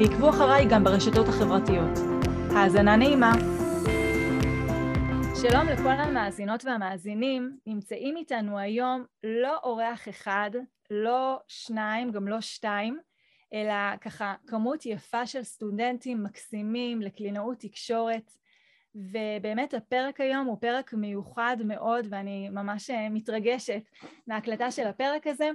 [0.00, 1.98] ועקבו אחריי גם ברשתות החברתיות.
[2.50, 3.32] האזנה נעימה.
[5.42, 10.50] שלום לכל המאזינות והמאזינים, נמצאים איתנו היום לא אורח אחד,
[10.90, 12.98] לא שניים, גם לא שתיים,
[13.54, 18.32] אלא ככה כמות יפה של סטודנטים מקסימים לקלינאות תקשורת,
[18.94, 23.82] ובאמת הפרק היום הוא פרק מיוחד מאוד ואני ממש מתרגשת
[24.26, 25.50] מההקלטה של הפרק הזה.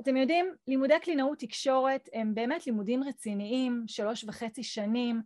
[0.00, 5.22] אתם יודעים, לימודי קלינאות תקשורת הם באמת לימודים רציניים, שלוש וחצי שנים,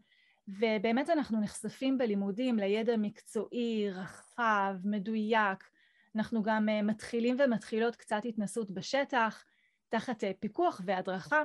[0.48, 5.70] ובאמת אנחנו נחשפים בלימודים לידע מקצועי, רחב, מדויק.
[6.16, 9.44] אנחנו גם אה, מתחילים ומתחילות קצת התנסות בשטח,
[9.88, 11.42] תחת אה, פיקוח והדרכה,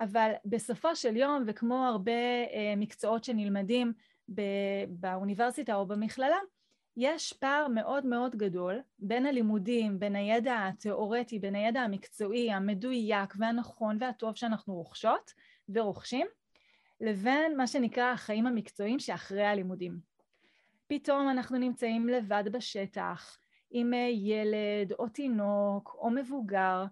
[0.00, 2.12] אבל בסופו של יום, וכמו הרבה
[2.52, 3.92] אה, מקצועות שנלמדים
[4.88, 6.38] באוניברסיטה או במכללה,
[6.96, 13.96] יש פער מאוד מאוד גדול בין הלימודים, בין הידע התיאורטי, בין הידע המקצועי, המדויק והנכון
[14.00, 15.32] והטוב שאנחנו רוכשות
[15.68, 16.26] ורוכשים,
[17.00, 19.98] לבין מה שנקרא החיים המקצועיים שאחרי הלימודים.
[20.86, 23.38] פתאום אנחנו נמצאים לבד בשטח,
[23.70, 26.84] עם ילד או תינוק או מבוגר,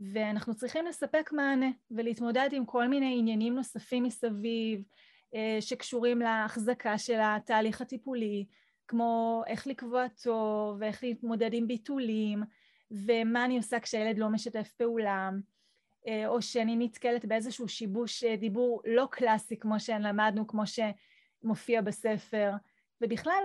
[0.00, 4.82] ואנחנו צריכים לספק מענה ולהתמודד עם כל מיני עניינים נוספים מסביב,
[5.34, 8.46] אה, שקשורים להחזקה של התהליך הטיפולי,
[8.88, 12.42] כמו איך לקבוע תור ואיך להתמודד עם ביטולים
[12.90, 15.30] ומה אני עושה כשהילד לא משתף פעולה
[16.08, 22.52] אה, או שאני נתקלת באיזשהו שיבוש אה, דיבור לא קלאסי כמו שלמדנו, כמו שמופיע בספר.
[23.00, 23.44] ובכלל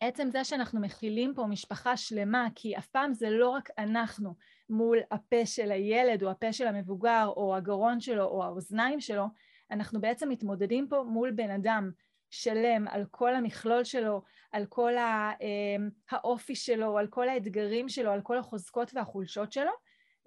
[0.00, 4.34] עצם זה שאנחנו מכילים פה משפחה שלמה כי אף פעם זה לא רק אנחנו
[4.70, 9.24] מול הפה של הילד או הפה של המבוגר או הגרון שלו או האוזניים שלו
[9.70, 11.90] אנחנו בעצם מתמודדים פה מול בן אדם
[12.30, 14.22] שלם על כל המכלול שלו,
[14.52, 19.70] על כל אמ, האופי שלו, על כל האתגרים שלו, על כל החוזקות והחולשות שלו,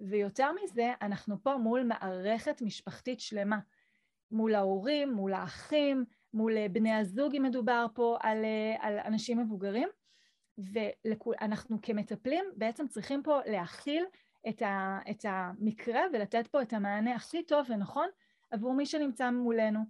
[0.00, 3.58] ויותר מזה, אנחנו פה מול מערכת משפחתית שלמה,
[4.30, 6.04] מול ההורים, מול האחים,
[6.34, 8.44] מול בני הזוג אם מדובר פה על,
[8.80, 9.88] על אנשים מבוגרים,
[10.58, 14.04] ואנחנו כמטפלים בעצם צריכים פה להכיל
[14.48, 18.08] את, ה, את המקרה ולתת פה את המענה הכי טוב ונכון
[18.50, 19.80] עבור מי שנמצא מולנו.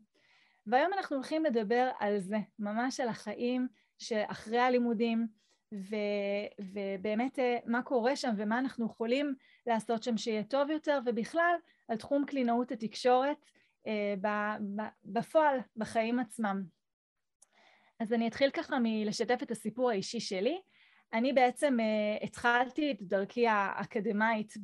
[0.67, 3.69] והיום אנחנו הולכים לדבר על זה, ממש על החיים
[3.99, 5.27] שאחרי הלימודים,
[5.75, 5.97] ו,
[6.61, 9.34] ובאמת אה, מה קורה שם ומה אנחנו יכולים
[9.67, 11.55] לעשות שם שיהיה טוב יותר, ובכלל
[11.89, 13.47] על תחום קלינאות התקשורת
[13.87, 14.15] אה,
[15.05, 16.62] בפועל, בחיים עצמם.
[18.00, 20.61] אז אני אתחיל ככה מלשתף את הסיפור האישי שלי.
[21.12, 24.55] אני בעצם uh, התחלתי את דרכי האקדמאית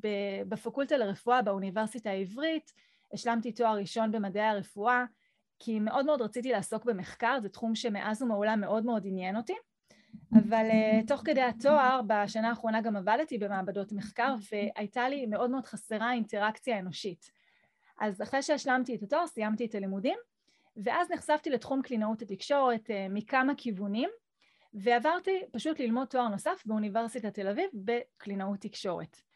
[0.49, 2.73] בפקולטה לרפואה באוניברסיטה העברית,
[3.13, 5.05] השלמתי תואר ראשון במדעי הרפואה,
[5.59, 9.55] כי מאוד מאוד רציתי לעסוק במחקר, זה תחום שמאז ומעולם מאוד מאוד עניין אותי,
[10.35, 15.67] אבל uh, תוך כדי התואר, בשנה האחרונה גם עבדתי במעבדות מחקר, והייתה לי מאוד מאוד
[15.67, 17.31] חסרה אינטראקציה אנושית.
[18.01, 20.19] אז אחרי שהשלמתי את התואר, סיימתי את הלימודים,
[20.77, 24.09] ואז נחשפתי לתחום קלינאות התקשורת uh, מכמה כיוונים,
[24.75, 29.28] ועברתי פשוט ללמוד תואר נוסף באוניברסיטת תל אביב בקלינאות תקשורת.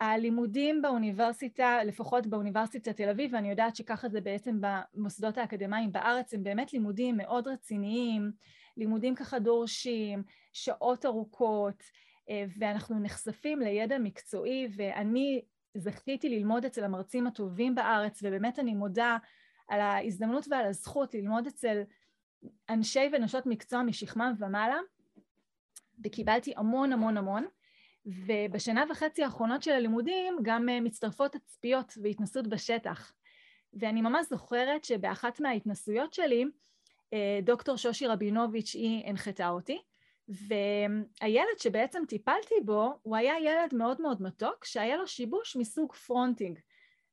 [0.00, 6.42] הלימודים באוניברסיטה, לפחות באוניברסיטת תל אביב, ואני יודעת שככה זה בעצם במוסדות האקדמיים בארץ, הם
[6.42, 8.32] באמת לימודים מאוד רציניים,
[8.76, 10.22] לימודים ככה דורשים,
[10.52, 11.82] שעות ארוכות,
[12.30, 15.42] אה, ואנחנו נחשפים לידע מקצועי, ואני
[15.74, 19.16] זכיתי ללמוד אצל המרצים הטובים בארץ, ובאמת אני מודה
[19.68, 21.82] על ההזדמנות ועל הזכות ללמוד אצל
[22.68, 24.78] אנשי ונשות מקצוע משכמם ומעלה,
[26.04, 27.46] וקיבלתי המון המון המון.
[28.08, 33.12] ובשנה וחצי האחרונות של הלימודים גם אה, מצטרפות תצפיות והתנסות בשטח.
[33.74, 36.44] ואני ממש זוכרת שבאחת מההתנסויות שלי,
[37.12, 39.78] אה, דוקטור שושי רבינוביץ' היא הנחתה אותי,
[40.28, 46.58] והילד שבעצם טיפלתי בו, הוא היה ילד מאוד מאוד מתוק, שהיה לו שיבוש מסוג fronting.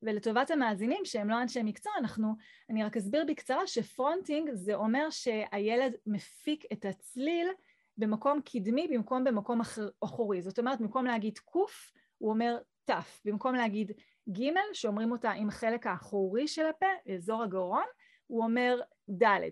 [0.01, 2.33] ולטובת המאזינים שהם לא אנשי מקצוע, אנחנו,
[2.69, 7.47] אני רק אסביר בקצרה שפרונטינג זה אומר שהילד מפיק את הצליל
[7.97, 9.61] במקום קדמי במקום במקום
[10.03, 10.41] אחורי.
[10.41, 13.21] זאת אומרת, במקום להגיד קוף, הוא אומר תף.
[13.25, 13.91] במקום להגיד
[14.29, 17.83] ג', שאומרים אותה עם החלק האחורי של הפה, אזור הגרון,
[18.27, 18.79] הוא אומר
[19.23, 19.49] ד'.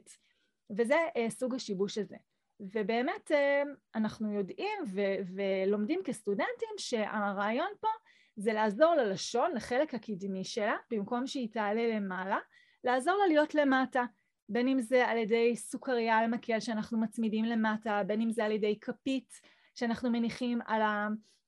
[0.77, 2.15] וזה אה, סוג השיבוש הזה.
[2.59, 3.63] ובאמת אה,
[3.95, 7.87] אנחנו יודעים ו- ולומדים כסטודנטים שהרעיון פה
[8.35, 12.37] זה לעזור ללשון, לחלק הקדמי שלה, במקום שהיא תעלה למעלה,
[12.83, 14.03] לעזור לה להיות למטה,
[14.49, 18.51] בין אם זה על ידי סוכריה על מקל שאנחנו מצמידים למטה, בין אם זה על
[18.51, 19.41] ידי כפית
[19.75, 20.81] שאנחנו מניחים על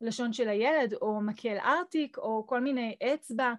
[0.02, 3.54] הלשון של הילד, או מקל ארטיק, או כל מיני אצבע,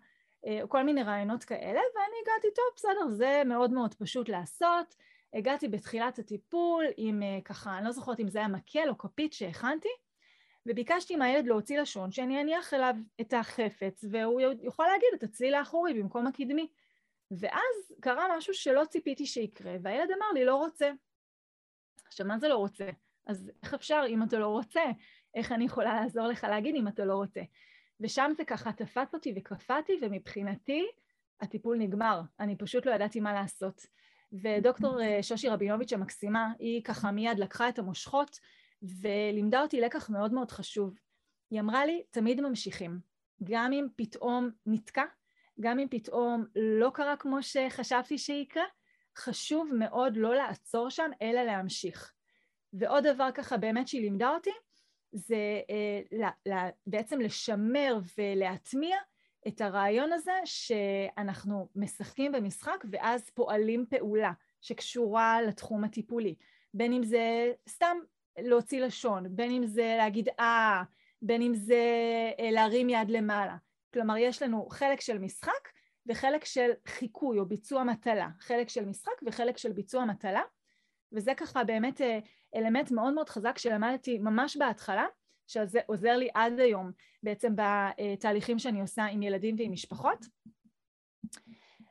[0.47, 4.95] אה, או כל מיני רעיונות כאלה, ואני הגעתי, טוב, בסדר, זה מאוד מאוד פשוט לעשות.
[5.35, 9.33] הגעתי בתחילת הטיפול עם אה, ככה, אני לא זוכרת אם זה היה מקל או כפית
[9.33, 9.89] שהכנתי,
[10.67, 15.95] וביקשתי מהילד להוציא לשון שאני אניח אליו את החפץ, והוא יוכל להגיד את הצליל האחורי
[15.95, 16.69] במקום הקדמי.
[17.31, 20.91] ואז קרה משהו שלא ציפיתי שיקרה, והילד אמר לי, לא רוצה.
[22.07, 22.89] עכשיו, מה זה לא רוצה?
[23.27, 24.83] אז איך אפשר אם אתה לא רוצה?
[25.35, 27.41] איך אני יכולה לעזור לך להגיד אם אתה לא רוצה?
[28.01, 30.87] ושם זה ככה תפס אותי וקפאתי, ומבחינתי
[31.41, 32.21] הטיפול נגמר.
[32.41, 33.87] אני פשוט לא ידעתי מה לעשות.
[34.33, 38.41] ודוקטור אה, שושי רבינוביץ' המקסימה, היא ככה מיד לקחה את המושכות
[38.83, 40.95] ולימדה אותי לקח מאוד מאוד חשוב.
[41.51, 43.01] היא אמרה לי, תמיד ממשיכים.
[43.45, 45.05] גם אם פתאום נתקע,
[45.61, 48.65] גם אם פתאום לא קרה כמו שחשבתי שיקרה,
[49.17, 52.13] חשוב מאוד לא לעצור שם, אלא להמשיך.
[52.73, 54.51] ועוד דבר ככה באמת שהיא לימדה אותי,
[55.13, 58.97] זה אה, לה, לה, בעצם לשמר ולהטמיע
[59.49, 66.35] את הרעיון הזה שאנחנו משחקים במשחק ואז פועלים פעולה שקשורה לתחום הטיפולי.
[66.75, 67.97] בין אם זה סתם
[68.39, 70.83] להוציא לשון, בין אם זה להגיד אה,
[71.23, 71.85] בין אם זה
[72.41, 73.57] אה, להרים יד למעלה.
[73.97, 75.69] כלומר, יש לנו חלק של משחק
[76.07, 78.29] וחלק של חיקוי או ביצוע מטלה.
[78.41, 80.43] חלק של משחק וחלק של ביצוע מטלה.
[81.13, 82.19] וזה ככה באמת אה,
[82.57, 85.07] אלמנט מאוד מאוד חזק שלמדתי ממש בהתחלה,
[85.47, 86.91] שזה עוזר לי עד היום
[87.23, 90.27] בעצם בתהליכים שאני עושה עם ילדים ועם משפחות.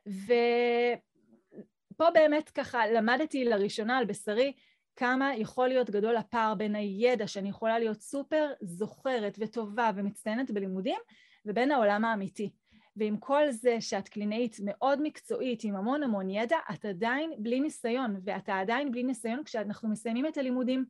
[0.07, 4.53] ופה באמת ככה למדתי לראשונה על בשרי
[4.95, 10.99] כמה יכול להיות גדול הפער בין הידע שאני יכולה להיות סופר זוכרת וטובה ומצטיינת בלימודים
[11.45, 12.51] ובין העולם האמיתי.
[12.95, 18.15] ועם כל זה שאת קלינאית מאוד מקצועית עם המון המון ידע, את עדיין בלי ניסיון,
[18.23, 20.85] ואתה עדיין בלי ניסיון כשאנחנו מסיימים את הלימודים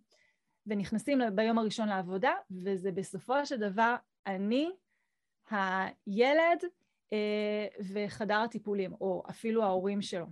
[0.67, 3.95] ונכנסים ביום הראשון לעבודה, וזה בסופו של דבר
[4.27, 4.69] אני,
[5.49, 6.63] הילד
[7.13, 10.25] אה, וחדר הטיפולים, או אפילו ההורים שלו.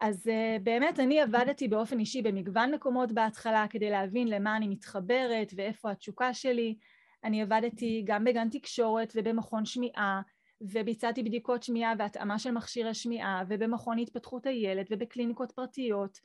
[0.00, 5.52] אז uh, באמת אני עבדתי באופן אישי במגוון מקומות בהתחלה כדי להבין למה אני מתחברת
[5.56, 6.76] ואיפה התשוקה שלי.
[7.24, 10.20] אני עבדתי גם בגן תקשורת ובמכון שמיעה,
[10.60, 16.18] וביצעתי בדיקות שמיעה והתאמה של מכשירי שמיעה, ובמכון התפתחות הילד ובקליניקות פרטיות,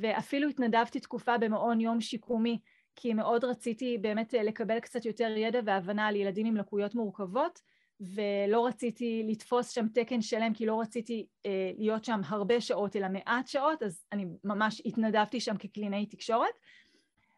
[0.00, 2.58] ואפילו התנדבתי תקופה במעון יום שיקומי,
[2.96, 7.60] כי מאוד רציתי באמת אה, לקבל קצת יותר ידע והבנה על ילדים עם לקויות מורכבות,
[8.00, 13.08] ולא רציתי לתפוס שם תקן שלם כי לא רציתי אה, להיות שם הרבה שעות אלא
[13.08, 16.54] מעט שעות אז אני ממש התנדבתי שם כקלינאי תקשורת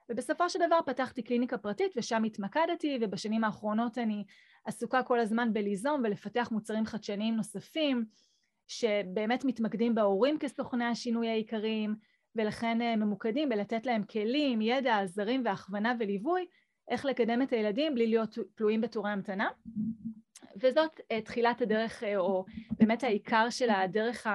[0.09, 4.25] ובסופו של דבר פתחתי קליניקה פרטית ושם התמקדתי ובשנים האחרונות אני
[4.65, 8.05] עסוקה כל הזמן בליזום ולפתח מוצרים חדשניים נוספים
[8.67, 11.95] שבאמת מתמקדים בהורים כסוכני השינוי העיקריים
[12.37, 16.47] ולכן אה, ממוקדים בלתת להם כלים, ידע, עזרים והכוונה וליווי
[16.89, 19.49] איך לקדם את הילדים בלי להיות תלויים בתורי המתנה
[20.61, 22.45] וזאת uh, תחילת הדרך, uh, או
[22.79, 24.27] באמת העיקר של הדרך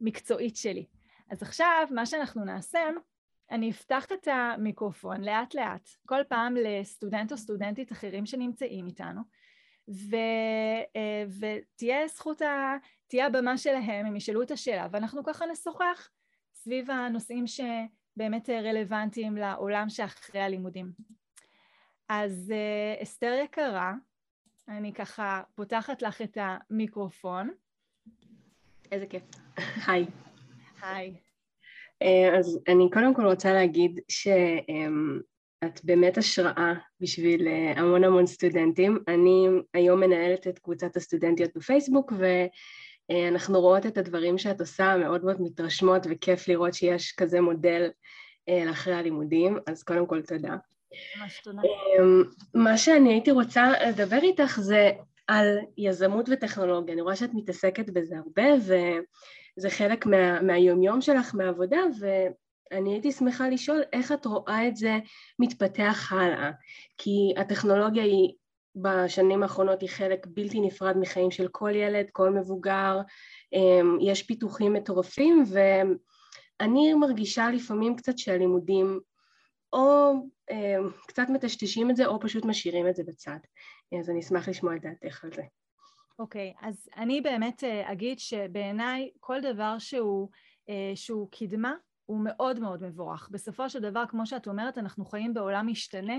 [0.00, 0.86] המקצועית שלי.
[1.30, 2.80] אז עכשיו, מה שאנחנו נעשה,
[3.50, 9.20] אני אפתח את המיקרופון לאט לאט, כל פעם לסטודנט או סטודנטית אחרים שנמצאים איתנו,
[9.88, 10.16] ו,
[10.86, 12.76] uh, ותהיה זכות, ה,
[13.06, 16.08] תהיה הבמה שלהם, הם ישאלו את השאלה, ואנחנו ככה נשוחח
[16.54, 20.92] סביב הנושאים שבאמת רלוונטיים לעולם שאחרי הלימודים.
[22.08, 22.52] אז
[23.02, 23.92] אסתר יקרה,
[24.68, 27.50] אני ככה פותחת לך את המיקרופון.
[28.92, 29.22] איזה כיף.
[29.86, 30.06] היי.
[30.82, 31.25] היי.
[32.02, 38.98] אה, אז אני קודם כל רוצה להגיד שאת באמת השראה בשביל אה, המון המון סטודנטים.
[39.08, 45.40] אני היום מנהלת את קבוצת הסטודנטיות בפייסבוק ואנחנו רואות את הדברים שאת עושה, מאוד מאוד
[45.40, 47.90] מתרשמות וכיף לראות שיש כזה מודל
[48.48, 50.56] אה, לאחרי הלימודים, אז קודם כל תודה.
[52.00, 52.22] אמ,
[52.54, 54.90] מה שאני הייתי רוצה לדבר איתך זה
[55.26, 56.94] על יזמות וטכנולוגיה.
[56.94, 58.60] אני רואה שאת מתעסקת בזה הרבה,
[59.58, 64.98] וזה חלק מה, מהיומיום שלך, מהעבודה, ואני הייתי שמחה לשאול איך את רואה את זה
[65.38, 66.50] מתפתח הלאה.
[66.98, 68.32] כי הטכנולוגיה היא
[68.76, 73.00] בשנים האחרונות היא חלק בלתי נפרד מחיים של כל ילד, כל מבוגר,
[73.52, 75.44] אמ, יש פיתוחים מטורפים,
[76.60, 79.00] ואני מרגישה לפעמים קצת שהלימודים
[79.72, 80.12] או
[80.50, 83.38] אה, קצת מטשטשים את זה או פשוט משאירים את זה בצד.
[84.00, 85.42] אז אני אשמח לשמוע את דעתך על זה.
[86.18, 90.28] אוקיי, okay, אז אני באמת אה, אגיד שבעיניי כל דבר שהוא,
[90.68, 91.74] אה, שהוא קדמה
[92.06, 93.28] הוא מאוד מאוד מבורך.
[93.32, 96.18] בסופו של דבר, כמו שאת אומרת, אנחנו חיים בעולם משתנה,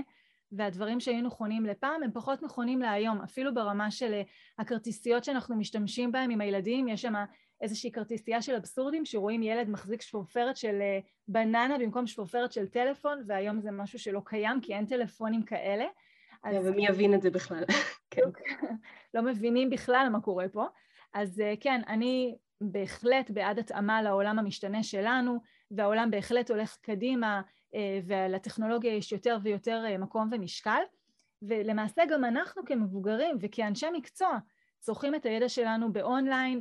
[0.52, 4.22] והדברים שהיו נכונים לפעם הם פחות נכונים להיום, אפילו ברמה של אה,
[4.58, 7.14] הכרטיסיות שאנחנו משתמשים בהם עם הילדים, יש שם
[7.60, 10.80] איזושהי כרטיסייה של אבסורדים שרואים ילד מחזיק שפורפרת של
[11.28, 15.84] בננה במקום שפורפרת של טלפון והיום זה משהו שלא קיים כי אין טלפונים כאלה.
[16.44, 16.66] אז...
[16.66, 17.64] ומי יבין את זה בכלל?
[18.18, 18.66] כן.
[19.14, 20.66] לא מבינים בכלל מה קורה פה.
[21.14, 25.38] אז אה, כן, אני בהחלט בעד התאמה לעולם המשתנה שלנו,
[25.70, 27.42] והעולם בהחלט הולך קדימה,
[27.74, 30.80] אה, ולטכנולוגיה יש יותר ויותר מקום ומשקל.
[31.42, 34.38] ולמעשה גם אנחנו כמבוגרים וכאנשי מקצוע
[34.80, 36.60] צורכים את הידע שלנו באונליין,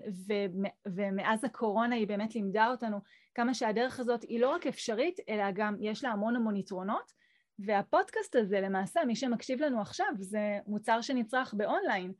[0.87, 2.99] ומאז הקורונה היא באמת לימדה אותנו
[3.35, 7.11] כמה שהדרך הזאת היא לא רק אפשרית, אלא גם יש לה המון המון יתרונות,
[7.59, 12.13] והפודקאסט הזה למעשה, מי שמקשיב לנו עכשיו, זה מוצר שנצרך באונליין,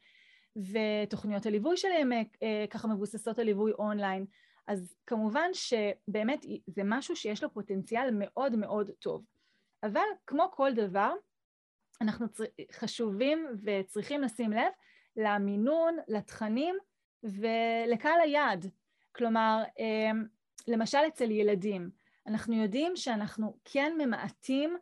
[0.55, 4.25] ותוכניות הליווי שלהם אה, ככה מבוססות על ליווי אונליין,
[4.67, 9.25] אז כמובן שבאמת זה משהו שיש לו פוטנציאל מאוד מאוד טוב.
[9.83, 11.13] אבל כמו כל דבר,
[12.01, 12.27] אנחנו
[12.71, 14.71] חשובים וצריכים לשים לב
[15.17, 16.75] למינון, לתכנים
[17.23, 18.65] ולקהל היעד.
[19.15, 20.25] כלומר, אמ,
[20.67, 21.89] למשל אצל ילדים,
[22.27, 24.77] אנחנו יודעים שאנחנו כן ממעטים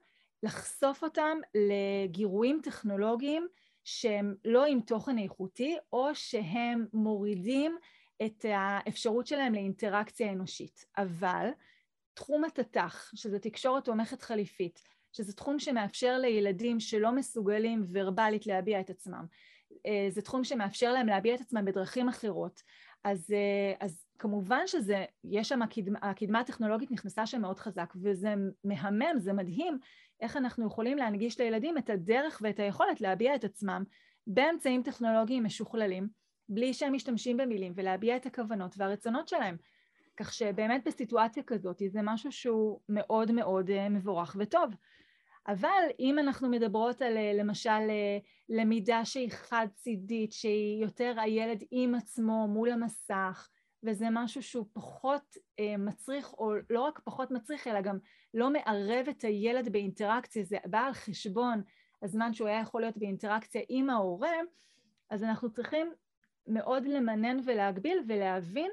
[0.46, 3.48] לחשוף אותם לגירויים טכנולוגיים
[3.84, 7.78] שהם לא עם תוכן איכותי או שהם מורידים
[8.26, 10.86] את האפשרות שלהם לאינטראקציה אנושית.
[10.98, 11.50] אבל
[12.14, 18.90] תחום התת"ח, שזה תקשורת תומכת חליפית, שזה תחום שמאפשר לילדים שלא מסוגלים ורבלית להביע את
[18.90, 19.26] עצמם,
[19.86, 22.62] אה, זה תחום שמאפשר להם להביע את עצמם בדרכים אחרות.
[23.04, 28.34] אז, אה, אז כמובן שזה, יש שם, הקדמה, הקדמה הטכנולוגית נכנסה שם מאוד חזק, וזה
[28.64, 29.80] מהמם, זה מדהים
[30.22, 33.84] איך אנחנו יכולים להנגיש לילדים את הדרך ואת היכולת להביע את עצמם
[34.28, 36.08] באמצעים טכנולוגיים משוכללים,
[36.50, 39.58] בלי שהם משתמשים במילים, ולהביע את הכוונות והרצונות שלהם.
[40.18, 44.70] כך שבאמת בסיטואציה כזאת זה משהו שהוא מאוד מאוד אה, מבורך וטוב.
[45.48, 48.18] אבל אם אנחנו מדברות על אה, למשל אה,
[48.50, 53.50] למידה שהיא חד צידית, שהיא יותר הילד עם עצמו מול המסך,
[53.86, 57.98] וזה משהו שהוא פחות אה, מצריך, או לא רק פחות מצריך, אלא גם
[58.34, 61.62] לא מערב את הילד באינטראקציה, זה בא על חשבון
[62.02, 64.34] הזמן שהוא היה יכול להיות באינטראקציה עם ההורה,
[65.10, 65.94] אז אנחנו צריכים
[66.48, 68.72] מאוד למנן ולהגביל ולהבין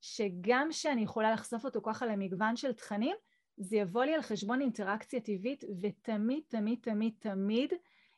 [0.00, 3.16] שגם שאני יכולה לחשוף אותו ככה למגוון של תכנים,
[3.56, 7.72] זה יבוא לי על חשבון אינטראקציה טבעית, ותמיד, תמיד, תמיד, תמיד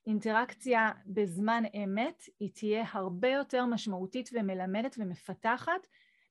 [0.06, 5.86] אינטראקציה בזמן אמת היא תהיה הרבה יותר משמעותית ומלמדת ומפתחת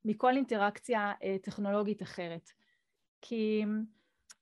[0.05, 2.49] מכל אינטראקציה אה, טכנולוגית אחרת.
[3.21, 3.63] כי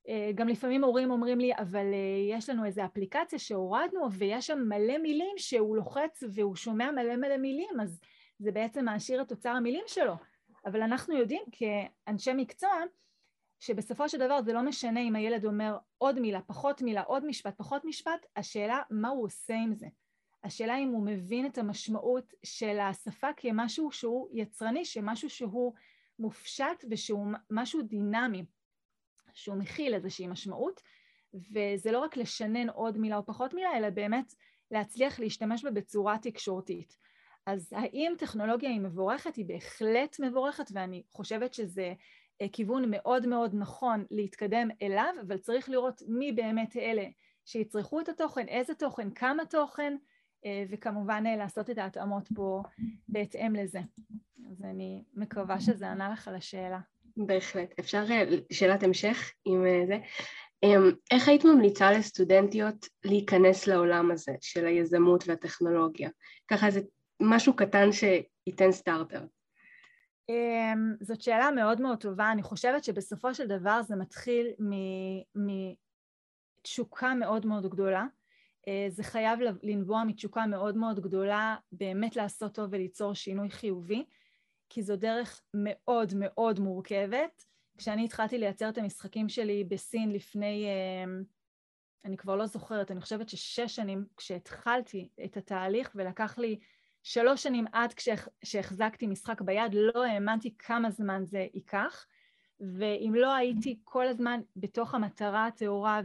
[0.08, 4.60] אה, גם לפעמים הורים אומרים לי, אבל אה, יש לנו איזו אפליקציה שהורדנו ויש שם
[4.60, 8.00] מלא מילים שהוא לוחץ והוא שומע מלא מלא מילים, אז
[8.40, 10.14] זה בעצם מעשיר את אוצר המילים שלו.
[10.66, 12.70] אבל אנחנו יודעים כאנשי מקצוע
[13.60, 17.54] שבסופו של דבר זה לא משנה אם הילד אומר עוד מילה, פחות מילה, עוד משפט,
[17.58, 19.88] פחות משפט, השאלה מה הוא עושה עם זה.
[20.44, 25.74] השאלה אם הוא מבין את המשמעות של השפה כמשהו שהוא יצרני, שמשהו שהוא
[26.20, 28.46] מופשט ושהוא משהו דינמי,
[29.34, 30.82] שהוא מכיל איזושהי משמעות,
[31.34, 34.34] וזה לא רק לשנן עוד מילה או פחות מילה, אלא באמת
[34.72, 36.98] להצליח להשתמש בה בצורה תקשורתית.
[37.46, 39.36] אז האם טכנולוגיה היא מבורכת?
[39.36, 41.94] היא בהחלט מבורכת, ואני חושבת שזה
[42.42, 47.06] אה, כיוון מאוד מאוד נכון להתקדם אליו, אבל צריך לראות מי באמת אלה
[47.46, 49.96] שיצרכו את התוכן, איזה תוכן, כמה תוכן,
[50.70, 52.64] וכמובן אה, לעשות את ההתאמות פה
[53.08, 53.80] בהתאם לזה.
[54.52, 56.80] אז אני מקווה שזה ענה לך על השאלה.
[57.18, 57.80] בהחלט.
[57.80, 58.06] אפשר
[58.52, 59.98] שאלת המשך עם זה?
[60.64, 66.10] אמ, איך היית ממליצה לסטודנטיות להיכנס לעולם הזה של היזמות והטכנולוגיה?
[66.48, 66.82] ככה זה
[67.22, 69.26] משהו קטן שייתן סטארטר.
[70.30, 74.48] אמ, זאת שאלה מאוד מאוד טובה, אני חושבת שבסופו של דבר זה מתחיל
[76.66, 78.08] מתשוקה מאוד מאוד גדולה, אה,
[78.90, 84.06] זה חייב לנבוע מתשוקה מאוד מאוד גדולה באמת לעשות טוב וליצור שינוי חיובי,
[84.70, 87.46] כי זו דרך מאוד מאוד מורכבת.
[87.78, 90.66] כשאני התחלתי לייצר את המשחקים שלי בסין לפני,
[91.06, 91.24] אמ,
[92.06, 96.60] אני כבר לא זוכרת, אני חושבת ששש שנים כשהתחלתי את התהליך ולקח לי
[97.04, 97.94] שלוש שנים עד
[98.44, 102.06] כשהחזקתי משחק ביד, לא האמנתי כמה זמן זה ייקח,
[102.60, 106.02] ואם לא הייתי כל הזמן בתוך המטרה הטהורה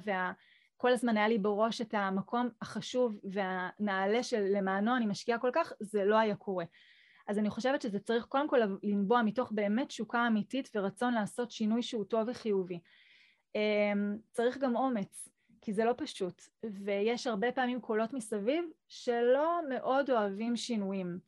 [0.77, 5.73] וכל הזמן היה לי בראש את המקום החשוב והנעלה של למענו אני משקיעה כל כך,
[5.81, 6.65] זה לא היה קורה.
[7.29, 11.83] אז אני חושבת שזה צריך קודם כל לנבוע מתוך באמת תשוקה אמיתית ורצון לעשות שינוי
[11.83, 12.81] שהוא טוב וחיובי.
[13.55, 15.29] אמ, צריך גם אומץ.
[15.61, 21.19] כי זה לא פשוט, ויש הרבה פעמים קולות מסביב שלא מאוד אוהבים שינויים.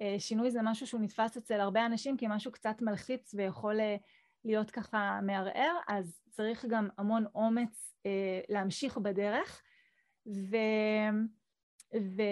[0.00, 3.96] אה, שינוי זה משהו שהוא נתפס אצל הרבה אנשים כמשהו קצת מלחיץ ויכול אה,
[4.44, 9.62] להיות ככה מערער, אז צריך גם המון אומץ אה, להמשיך בדרך,
[10.26, 10.56] ו,
[11.94, 12.22] ו,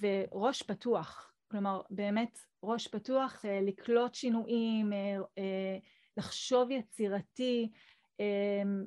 [0.00, 1.32] וראש פתוח.
[1.50, 5.78] כלומר, באמת ראש פתוח, אה, לקלוט שינויים, אה, אה,
[6.16, 7.72] לחשוב יצירתי,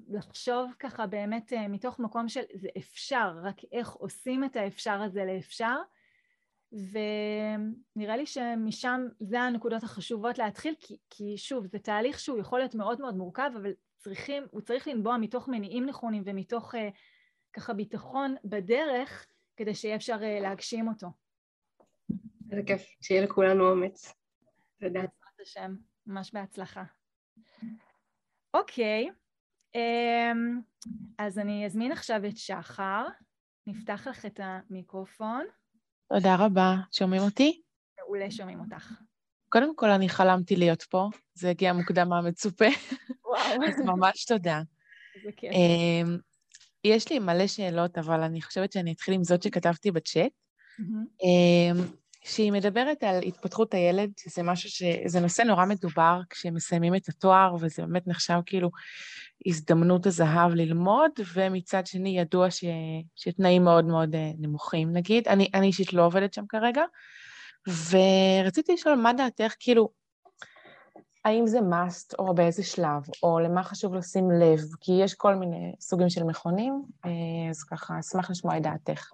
[0.09, 5.75] לחשוב ככה באמת מתוך מקום של זה אפשר, רק איך עושים את האפשר הזה לאפשר.
[6.71, 12.75] ונראה לי שמשם זה הנקודות החשובות להתחיל, כי, כי שוב, זה תהליך שהוא יכול להיות
[12.75, 16.75] מאוד מאוד מורכב, אבל צריכים, הוא צריך לנבוע מתוך מניעים נכונים ומתוך
[17.53, 21.07] ככה ביטחון בדרך, כדי שיהיה אפשר להגשים אותו.
[22.51, 24.13] איזה כיף, שיהיה לכולנו אומץ.
[24.79, 24.99] תודה.
[24.99, 25.75] בעזרת השם,
[26.07, 26.83] ממש בהצלחה.
[28.53, 29.09] אוקיי,
[29.75, 30.61] אמ,
[31.17, 33.07] אז אני אזמין עכשיו את שחר,
[33.67, 35.45] נפתח לך את המיקרופון.
[36.13, 36.75] תודה רבה.
[36.91, 37.61] שומעים אותי?
[37.99, 38.93] מעולה, שומעים אותך.
[39.49, 42.65] קודם כל, אני חלמתי להיות פה, זה הגיע מוקדם מהמצופה.
[43.25, 43.63] וואו.
[43.67, 44.61] אז ממש תודה.
[45.15, 45.51] איזה כיף.
[45.51, 46.17] אמ,
[46.83, 50.31] יש לי מלא שאלות, אבל אני חושבת שאני אתחיל עם זאת שכתבתי בצ'אט.
[50.79, 51.23] Mm-hmm.
[52.23, 54.83] שהיא מדברת על התפתחות הילד, שזה משהו ש...
[55.05, 58.69] זה נושא נורא מדובר כשמסיימים את התואר, וזה באמת נחשב כאילו
[59.45, 62.63] הזדמנות הזהב ללמוד, ומצד שני ידוע ש...
[63.15, 65.27] שתנאים מאוד מאוד אה, נמוכים, נגיד.
[65.27, 66.83] אני, אני אישית לא עובדת שם כרגע,
[67.67, 69.89] ורציתי לשאול מה דעתך, כאילו,
[71.25, 75.73] האם זה must או באיזה שלב, או למה חשוב לשים לב, כי יש כל מיני
[75.79, 79.11] סוגים של מכונים, אה, אז ככה, אשמח לשמוע את דעתך.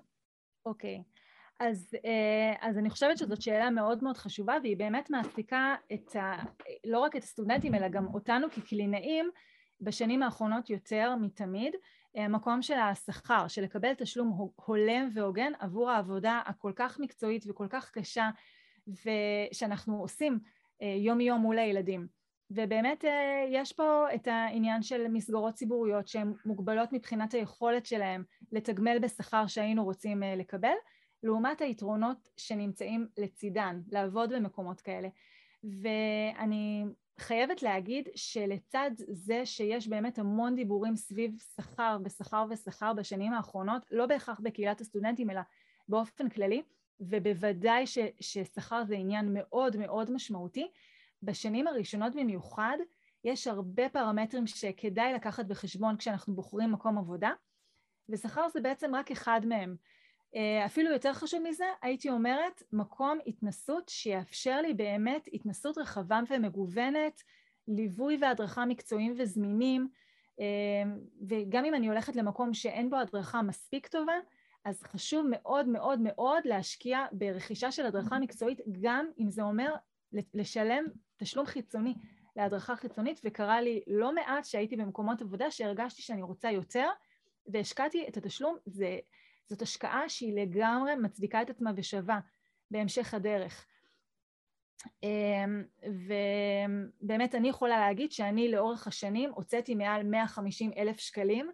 [0.66, 1.04] אוקיי.
[1.06, 1.15] Okay.
[1.60, 6.36] אז, אה, אז אני חושבת שזאת שאלה מאוד מאוד חשובה והיא באמת מעסיקה את ה,
[6.86, 9.30] לא רק את הסטודנטים אלא גם אותנו כקלינאים
[9.82, 11.76] בשנים האחרונות יותר מתמיד.
[12.16, 17.92] המקום של השכר, של לקבל תשלום הולם והוגן עבור העבודה הכל כך מקצועית וכל כך
[17.92, 18.30] קשה
[18.88, 20.40] ושאנחנו עושים
[20.82, 22.08] אה, יום יום מול הילדים.
[22.52, 29.00] ובאמת אה, יש פה את העניין של מסגרות ציבוריות שהן מוגבלות מבחינת היכולת שלהן לתגמל
[29.00, 30.76] בשכר שהיינו רוצים לקבל
[31.26, 35.08] לעומת היתרונות שנמצאים לצידן, לעבוד במקומות כאלה.
[35.64, 36.86] ואני
[37.20, 44.06] חייבת להגיד שלצד זה שיש באמת המון דיבורים סביב שכר ושכר ושכר בשנים האחרונות, לא
[44.06, 45.42] בהכרח בקהילת הסטודנטים אלא
[45.90, 46.62] באופן כללי,
[47.00, 50.68] ובוודאי ש, ששכר זה עניין מאוד מאוד משמעותי,
[51.24, 52.78] בשנים הראשונות במיוחד
[53.24, 57.32] יש הרבה פרמטרים שכדאי לקחת בחשבון כשאנחנו בוחרים מקום עבודה,
[58.10, 59.76] ושכר זה בעצם רק אחד מהם.
[60.36, 67.24] אה, אפילו יותר חשוב מזה, הייתי אומרת, מקום התנסות שיאפשר לי באמת התנסות רחבה ומגוונת,
[67.68, 69.88] ליווי והדרכה מקצועיים וזמינים,
[70.40, 70.46] אה,
[71.28, 74.14] וגם אם אני הולכת למקום שאין בו הדרכה מספיק טובה,
[74.66, 79.76] אז חשוב מאוד מאוד מאוד להשקיע ברכישה של הדרכה מקצועית, גם אם זה אומר
[80.34, 80.86] לשלם
[81.18, 81.94] תשלום חיצוני
[82.36, 86.88] להדרכה חיצונית, וקרה לי לא מעט שהייתי במקומות עבודה שהרגשתי שאני רוצה יותר,
[87.48, 89.00] והשקעתי את התשלום, זה...
[89.50, 92.20] זאת השקעה שהיא לגמרי מצדיקה את עצמה ושווה
[92.72, 93.66] בהמשך הדרך.
[95.04, 95.64] אמ,
[97.02, 101.52] ובאמת אני יכולה להגיד שאני לאורך השנים הוצאתי מעל 150 אלף שקלים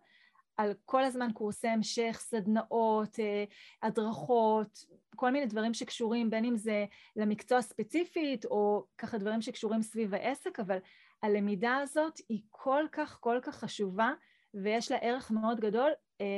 [0.57, 3.43] על כל הזמן קורסי המשך, סדנאות, אה,
[3.83, 10.13] הדרכות, כל מיני דברים שקשורים בין אם זה למקצוע ספציפית או ככה דברים שקשורים סביב
[10.13, 10.77] העסק, אבל
[11.23, 14.13] הלמידה הזאת היא כל כך כל כך חשובה
[14.53, 15.91] ויש לה ערך מאוד גדול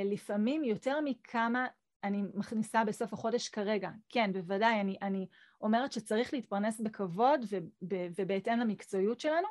[0.06, 1.67] לפעמים יותר מכמה
[2.04, 3.89] אני מכניסה בסוף החודש כרגע.
[4.10, 5.28] כן, בוודאי, אני, אני
[5.62, 7.63] אומרת שצריך להתפרנס בכבוד וב,
[8.17, 9.48] ובהתאם למקצועיות שלנו,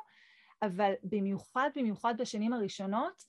[0.61, 3.23] אבל במיוחד, במיוחד בשנים הראשונות,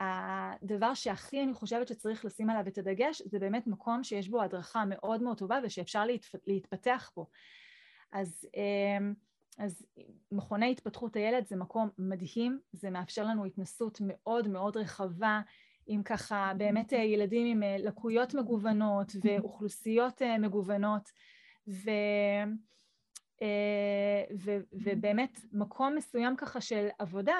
[0.00, 4.84] הדבר שהכי אני חושבת שצריך לשים עליו את הדגש זה באמת מקום שיש בו הדרכה
[4.84, 6.04] מאוד מאוד טובה ושאפשר
[6.46, 7.26] להתפתח בו.
[8.12, 8.98] אז, אה,
[9.58, 9.86] אז
[10.32, 15.40] מכוני התפתחות הילד זה מקום מדהים, זה מאפשר לנו התנסות מאוד מאוד רחבה
[15.86, 21.10] עם ככה באמת אה, ילדים עם אה, לקויות מגוונות ואוכלוסיות אה, מגוונות
[21.68, 21.90] ו,
[24.44, 27.36] ו, ובאמת מקום מסוים ככה של עבודה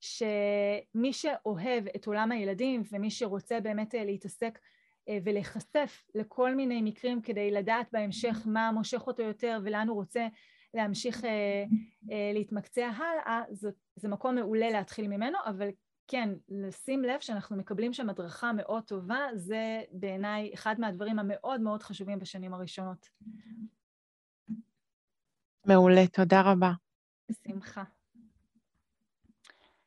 [0.00, 4.58] שמי שאוהב את עולם הילדים ומי שרוצה באמת להתעסק
[5.24, 10.26] ולהיחשף לכל מיני מקרים כדי לדעת בהמשך מה מושך אותו יותר ולאן הוא רוצה
[10.74, 11.24] להמשיך
[12.34, 15.68] להתמקצע הלאה, זה, זה מקום מעולה להתחיל ממנו, אבל
[16.08, 21.82] כן, לשים לב שאנחנו מקבלים שם הדרכה מאוד טובה, זה בעיניי אחד מהדברים המאוד מאוד
[21.82, 23.08] חשובים בשנים הראשונות.
[25.66, 26.72] מעולה, תודה רבה.
[27.30, 27.84] בשמחה.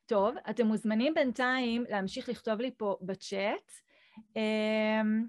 [0.05, 3.71] טוב, אתם מוזמנים בינתיים להמשיך לכתוב לי פה בצ'אט,
[4.35, 5.27] אמ,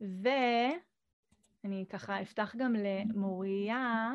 [0.00, 4.12] ואני ככה אפתח גם למוריה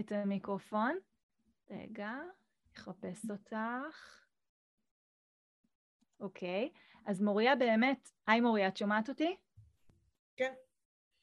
[0.00, 0.96] את המיקרופון.
[1.70, 2.12] רגע,
[2.76, 4.21] אחפש אותך.
[6.22, 6.68] אוקיי,
[7.06, 9.36] אז מוריה באמת, היי מוריה, את שומעת אותי?
[10.36, 10.52] כן.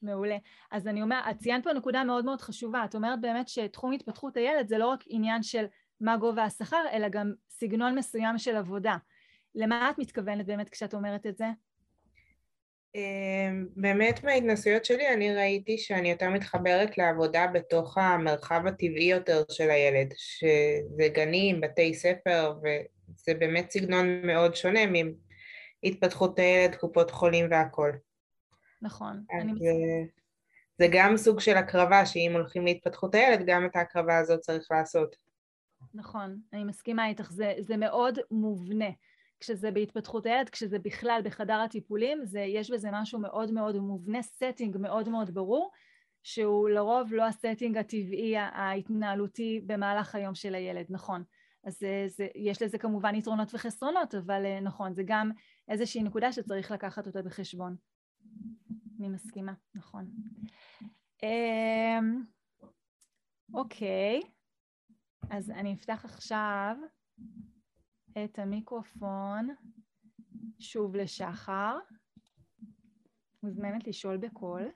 [0.02, 0.38] מעולה.
[0.72, 4.38] אז אני אומרת, את ציינת פה נקודה מאוד מאוד חשובה, את אומרת באמת שתחום התפתחות
[4.38, 5.66] הילד זה לא רק עניין של
[6.02, 8.98] מה גובה השכר, אלא גם סגנון מסוים של עבודה.
[9.56, 11.46] למה את מתכוונת באמת כשאת אומרת את זה?
[12.96, 19.70] אמ, באמת מההתנסויות שלי אני ראיתי שאני יותר מתחברת לעבודה בתוך המרחב הטבעי יותר של
[19.70, 22.54] הילד, שזה גנים, בתי ספר,
[23.16, 24.80] וזה באמת סגנון מאוד שונה
[25.84, 27.92] מהתפתחות הילד, קופות חולים והכל.
[28.82, 29.24] נכון.
[29.32, 29.72] אני זה,
[30.78, 35.16] זה גם סוג של הקרבה, שאם הולכים להתפתחות הילד, גם את ההקרבה הזאת צריך לעשות.
[35.94, 38.90] נכון, אני מסכימה איתך, זה, זה מאוד מובנה.
[39.40, 44.78] כשזה בהתפתחות הילד, כשזה בכלל בחדר הטיפולים, זה, יש בזה משהו מאוד מאוד מובנה, setting
[44.78, 45.72] מאוד מאוד ברור,
[46.24, 51.24] שהוא לרוב לא ה setting הטבעי ההתנהלותי במהלך היום של הילד, נכון.
[51.64, 55.32] אז זה, זה, יש לזה כמובן יתרונות וחסרונות, אבל אה, נכון, זה גם
[55.68, 57.76] איזושהי נקודה שצריך לקחת אותה בחשבון.
[59.00, 60.12] אני מסכימה, נכון.
[61.24, 62.24] אמ,
[63.54, 64.22] אוקיי,
[65.30, 66.76] אז אני אפתח עכשיו
[68.24, 69.50] את המיקרופון
[70.60, 71.78] שוב לשחר.
[73.44, 74.70] מוזמנת לשאול בקול.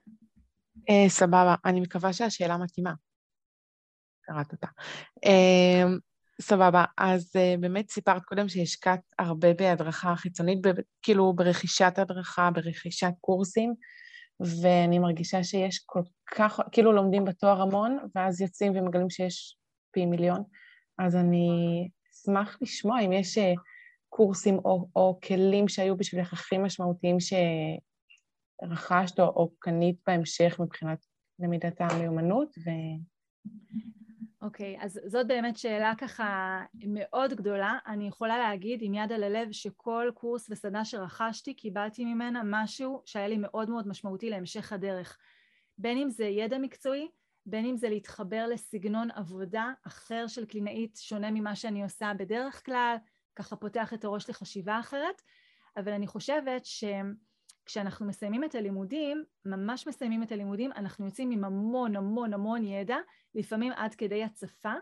[0.78, 2.94] Uh, סבבה, אני מקווה שהשאלה מתאימה.
[4.22, 4.68] קראת אותה.
[6.42, 13.12] סבבה, אז uh, באמת סיפרת קודם שהשקעת הרבה בהדרכה חיצונית, ב- כאילו ברכישת הדרכה, ברכישת
[13.22, 13.74] קורסים,
[14.62, 16.02] ואני מרגישה שיש כל
[16.36, 19.58] כך, כאילו לומדים בתואר המון, ואז יוצאים ומגלים שיש
[19.92, 20.44] פי מיליון,
[21.00, 21.50] אז אני
[22.14, 23.54] אשמח לשמוע אם יש אה,
[24.10, 27.18] קורסים או, או כלים שהיו בשבילך הכי משמעותיים
[28.64, 31.06] שרכשת או, או קנית בהמשך מבחינת
[31.40, 32.56] למידת המיומנות.
[32.58, 32.70] ו...
[34.44, 37.78] אוקיי, okay, אז זאת באמת שאלה ככה מאוד גדולה.
[37.88, 43.28] אני יכולה להגיד עם יד על הלב שכל קורס וסדנה שרכשתי, קיבלתי ממנה משהו שהיה
[43.28, 45.18] לי מאוד מאוד משמעותי להמשך הדרך.
[45.78, 47.08] בין אם זה ידע מקצועי,
[47.46, 52.96] בין אם זה להתחבר לסגנון עבודה אחר של קלינאית שונה ממה שאני עושה בדרך כלל,
[53.36, 55.22] ככה פותח את הראש לחשיבה אחרת,
[55.78, 56.66] אבל אני חושבת
[57.64, 62.98] שכשאנחנו מסיימים את הלימודים, ממש מסיימים את הלימודים, אנחנו יוצאים עם המון המון המון ידע,
[63.36, 64.74] לפעמים עד כדי הצפה,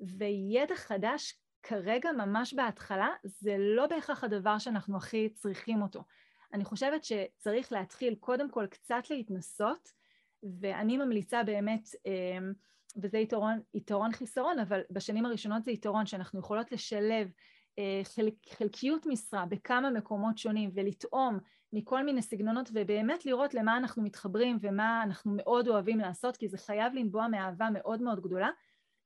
[0.00, 6.04] וידע חדש כרגע ממש בהתחלה זה לא בהכרח הדבר שאנחנו הכי צריכים אותו.
[6.52, 9.88] אני חושבת שצריך להתחיל קודם כל קצת להתנסות
[10.60, 12.52] ואני ממליצה באמת, אמ,
[13.02, 17.32] וזה יתרון, יתרון חיסרון, אבל בשנים הראשונות זה יתרון שאנחנו יכולות לשלב אה,
[18.04, 21.38] חלק, חלקיות משרה בכמה מקומות שונים ולטעום
[21.72, 26.58] מכל מיני סגנונות ובאמת לראות למה אנחנו מתחברים ומה אנחנו מאוד אוהבים לעשות כי זה
[26.58, 28.50] חייב לנבוע מאהבה מאוד מאוד גדולה.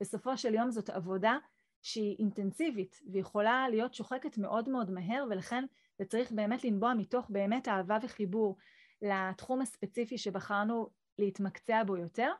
[0.01, 1.37] בסופו של יום זאת עבודה
[1.83, 5.65] שהיא אינטנסיבית ויכולה להיות שוחקת מאוד מאוד מהר ולכן
[5.99, 8.57] זה צריך באמת לנבוע מתוך באמת אהבה וחיבור
[9.03, 12.31] לתחום הספציפי שבחרנו להתמקצע בו יותר.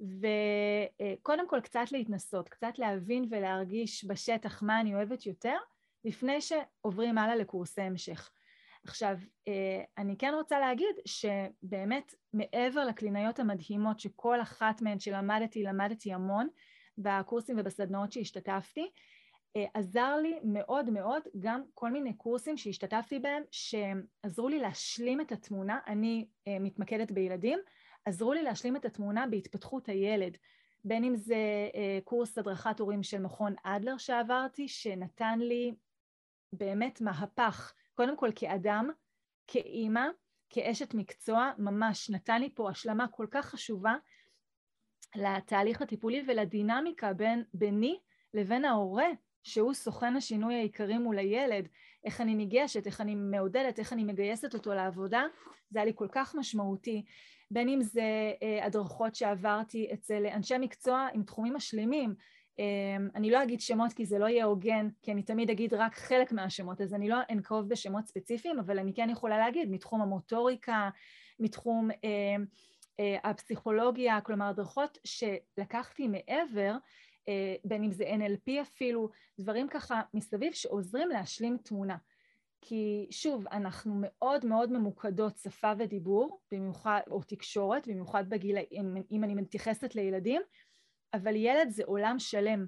[0.00, 5.56] וקודם כל קצת להתנסות, קצת להבין ולהרגיש בשטח מה אני אוהבת יותר,
[6.04, 8.30] לפני שעוברים הלאה לקורסי המשך.
[8.84, 9.16] עכשיו,
[9.98, 16.48] אני כן רוצה להגיד שבאמת מעבר לקלינאיות המדהימות שכל אחת מהן שלמדתי, למדתי המון
[16.98, 18.90] בקורסים ובסדנאות שהשתתפתי,
[19.74, 25.78] עזר לי מאוד מאוד גם כל מיני קורסים שהשתתפתי בהם שעזרו לי להשלים את התמונה,
[25.86, 26.26] אני
[26.60, 27.58] מתמקדת בילדים,
[28.04, 30.36] עזרו לי להשלים את התמונה בהתפתחות הילד,
[30.84, 31.68] בין אם זה
[32.04, 35.74] קורס הדרכת הורים של מכון אדלר שעברתי, שנתן לי
[36.52, 38.90] באמת מהפך, קודם כל כאדם,
[39.46, 40.06] כאימא,
[40.50, 43.94] כאשת מקצוע, ממש נתן לי פה השלמה כל כך חשובה
[45.16, 48.00] לתהליך הטיפולי ולדינמיקה בין ביני
[48.34, 49.06] לבין ההורה
[49.42, 51.68] שהוא סוכן השינוי העיקרי מול הילד,
[52.04, 55.22] איך אני ניגשת, איך אני מעודדת, איך אני מגייסת אותו לעבודה,
[55.70, 57.04] זה היה לי כל כך משמעותי.
[57.50, 62.14] בין אם זה אה, הדרכות שעברתי אצל אנשי מקצוע עם תחומים משלימים,
[62.60, 65.94] אמ, אני לא אגיד שמות כי זה לא יהיה הוגן, כי אני תמיד אגיד רק
[65.94, 70.90] חלק מהשמות, אז אני לא אנקוב בשמות ספציפיים, אבל אני כן יכולה להגיד מתחום המוטוריקה,
[71.40, 72.36] מתחום אה,
[73.00, 76.76] אה, הפסיכולוגיה, כלומר הדרכות שלקחתי מעבר אה,
[77.64, 79.08] בין אם זה NLP אפילו,
[79.40, 81.96] דברים ככה מסביב שעוזרים להשלים תמונה.
[82.60, 89.24] כי שוב, אנחנו מאוד מאוד ממוקדות שפה ודיבור, במיוחד, או תקשורת, במיוחד בגיל, אם, אם
[89.24, 90.42] אני מתייחסת לילדים,
[91.14, 92.66] אבל ילד זה עולם שלם,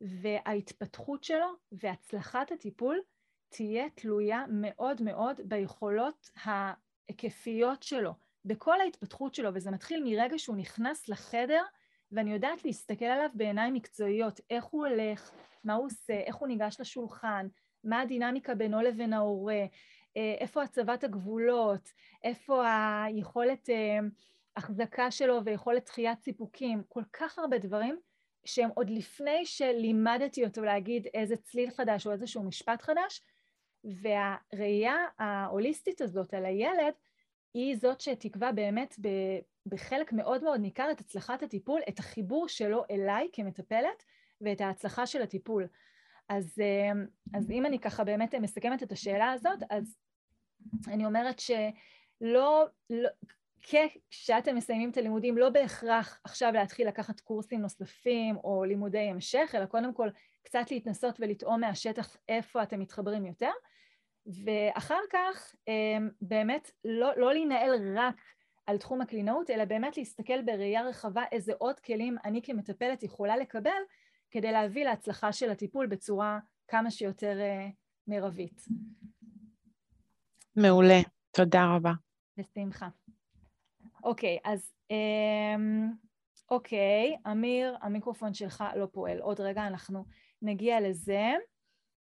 [0.00, 3.00] וההתפתחות שלו והצלחת הטיפול
[3.48, 8.12] תהיה תלויה מאוד מאוד ביכולות ההיקפיות שלו,
[8.44, 11.62] בכל ההתפתחות שלו, וזה מתחיל מרגע שהוא נכנס לחדר
[12.12, 15.30] ואני יודעת להסתכל עליו בעיניים מקצועיות, איך הוא הולך,
[15.64, 17.46] מה הוא עושה, איך הוא ניגש לשולחן,
[17.84, 19.64] מה הדינמיקה בינו לבין ההורה,
[20.16, 21.88] אה, איפה הצבת הגבולות,
[22.24, 22.64] איפה
[23.04, 23.98] היכולת אה,
[24.56, 27.98] החזקה שלו ויכולת דחיית סיפוקים, כל כך הרבה דברים
[28.44, 33.22] שהם עוד לפני שלימדתי אותו להגיד איזה צליל חדש או איזשהו משפט חדש,
[33.84, 36.94] והראייה ההוליסטית הזאת על הילד
[37.54, 38.94] היא זאת שתקבע באמת
[39.66, 44.04] בחלק מאוד מאוד ניכר את הצלחת הטיפול, את החיבור שלו אליי כמטפלת
[44.40, 45.66] ואת ההצלחה של הטיפול.
[46.28, 46.92] אז, אה,
[47.34, 49.96] אז אם אני ככה באמת מסכמת את השאלה הזאת, אז
[50.88, 53.08] אני אומרת שלא, לא,
[54.10, 59.66] כשאתם מסיימים את הלימודים, לא בהכרח עכשיו להתחיל לקחת קורסים נוספים או לימודי המשך, אלא
[59.66, 60.08] קודם כל
[60.42, 63.50] קצת להתנסות ולטעום מהשטח איפה אתם מתחברים יותר,
[64.26, 68.16] ואחר כך אמ, באמת לא, לא להינעל רק
[68.66, 73.70] על תחום הקלינאות, אלא באמת להסתכל בראייה רחבה איזה עוד כלים אני כמטפלת יכולה לקבל
[74.30, 77.72] כדי להביא להצלחה של הטיפול בצורה כמה שיותר uh,
[78.06, 78.64] מרבית.
[80.56, 81.00] מעולה,
[81.30, 81.92] תודה רבה.
[82.36, 82.88] בשמחה.
[84.04, 85.94] אוקיי, אז um,
[86.50, 89.18] אוקיי, אמיר, המיקרופון שלך לא פועל.
[89.18, 90.04] עוד רגע אנחנו
[90.42, 91.32] נגיע לזה.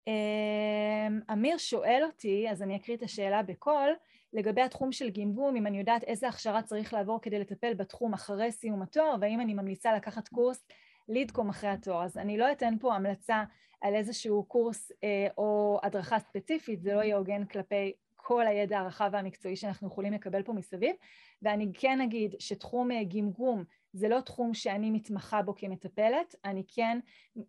[0.08, 3.88] Um, אמיר שואל אותי, אז אני אקריא את השאלה בקול,
[4.32, 8.52] לגבי התחום של גמגום, אם אני יודעת איזה הכשרה צריך לעבור כדי לטפל בתחום אחרי
[8.52, 10.66] סיום התואר, והאם אני ממליצה לקחת קורס
[11.08, 12.04] לידקום אחרי התואר.
[12.04, 13.44] אז אני לא אתן פה המלצה
[13.80, 19.10] על איזשהו קורס אה, או הדרכה ספציפית, זה לא יהיה הוגן כלפי כל הידע הרחב
[19.12, 20.96] והמקצועי שאנחנו יכולים לקבל פה מסביב,
[21.42, 26.98] ואני כן אגיד שתחום אה, גמגום זה לא תחום שאני מתמחה בו כמטפלת, אני כן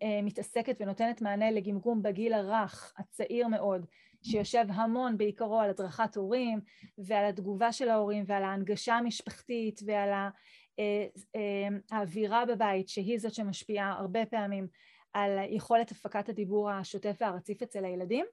[0.04, 3.86] אה, מתעסקת ונותנת מענה לגמגום בגיל הרך, הצעיר מאוד,
[4.24, 6.60] שיושב המון בעיקרו על הדרכת הורים
[6.98, 11.06] ועל התגובה של ההורים ועל ההנגשה המשפחתית ועל אה,
[11.36, 14.68] אה, האווירה בבית שהיא זאת שמשפיעה הרבה פעמים
[15.14, 18.26] על יכולת הפקת הדיבור השוטף והרציף אצל הילדים.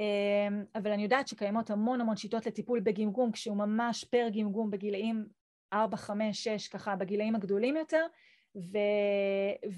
[0.00, 5.26] אה, אבל אני יודעת שקיימות המון המון שיטות לטיפול בגמגום כשהוא ממש פר גמגום בגילאים
[5.72, 8.06] 4, 5, 6, ככה בגילאים הגדולים יותר,
[8.56, 8.78] ו,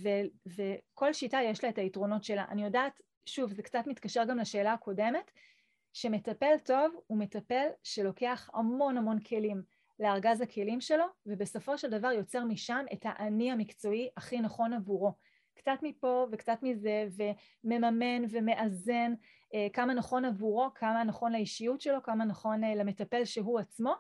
[0.02, 0.08] ו,
[0.46, 2.44] וכל שיטה יש לה את היתרונות שלה.
[2.50, 5.30] אני יודעת, שוב, זה קצת מתקשר גם לשאלה הקודמת,
[5.92, 9.62] שמטפל טוב הוא מטפל שלוקח המון המון כלים
[10.00, 15.12] לארגז הכלים שלו, ובסופו של דבר יוצר משם את האני המקצועי הכי נכון עבורו.
[15.54, 17.08] קצת מפה וקצת מזה,
[17.64, 19.14] ומממן ומאזן
[19.54, 23.94] אה, כמה נכון עבורו, כמה נכון לאישיות שלו, כמה נכון אה, למטפל שהוא עצמו.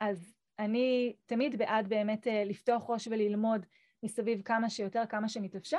[0.00, 3.66] אז אני תמיד בעד באמת אה, לפתוח ראש וללמוד
[4.02, 5.78] מסביב כמה שיותר, כמה שמתאפשר,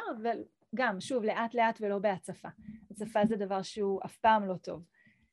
[0.73, 2.49] וגם, שוב, לאט לאט ולא בהצפה.
[2.91, 4.83] הצפה זה דבר שהוא אף פעם לא טוב,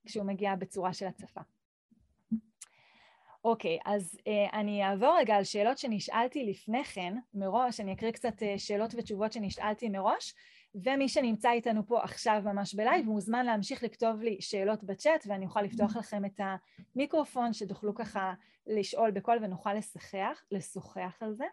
[0.07, 1.41] כשהוא מגיע בצורה של הצפה.
[3.45, 8.43] אוקיי, אז אה, אני אעבור רגע על שאלות שנשאלתי לפני כן, מראש, אני אקריא קצת
[8.43, 10.35] אה, שאלות ותשובות שנשאלתי מראש,
[10.75, 15.63] ומי שנמצא איתנו פה עכשיו ממש בלייב מוזמן להמשיך לכתוב לי שאלות בצ'אט ואני אוכל
[15.63, 16.41] לפתוח לכם את
[16.95, 18.35] המיקרופון שתוכלו ככה
[18.67, 21.45] לשאול בקול ונוכל לשחח, לשוחח על זה.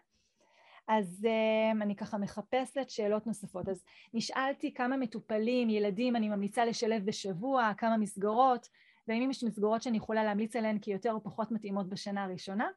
[0.88, 3.68] אז um, אני ככה מחפשת שאלות נוספות.
[3.68, 8.68] אז נשאלתי כמה מטופלים, ילדים, אני ממליצה לשלב בשבוע, כמה מסגרות,
[9.08, 12.68] והאם יש מסגרות שאני יכולה להמליץ עליהן כי יותר או פחות מתאימות בשנה הראשונה.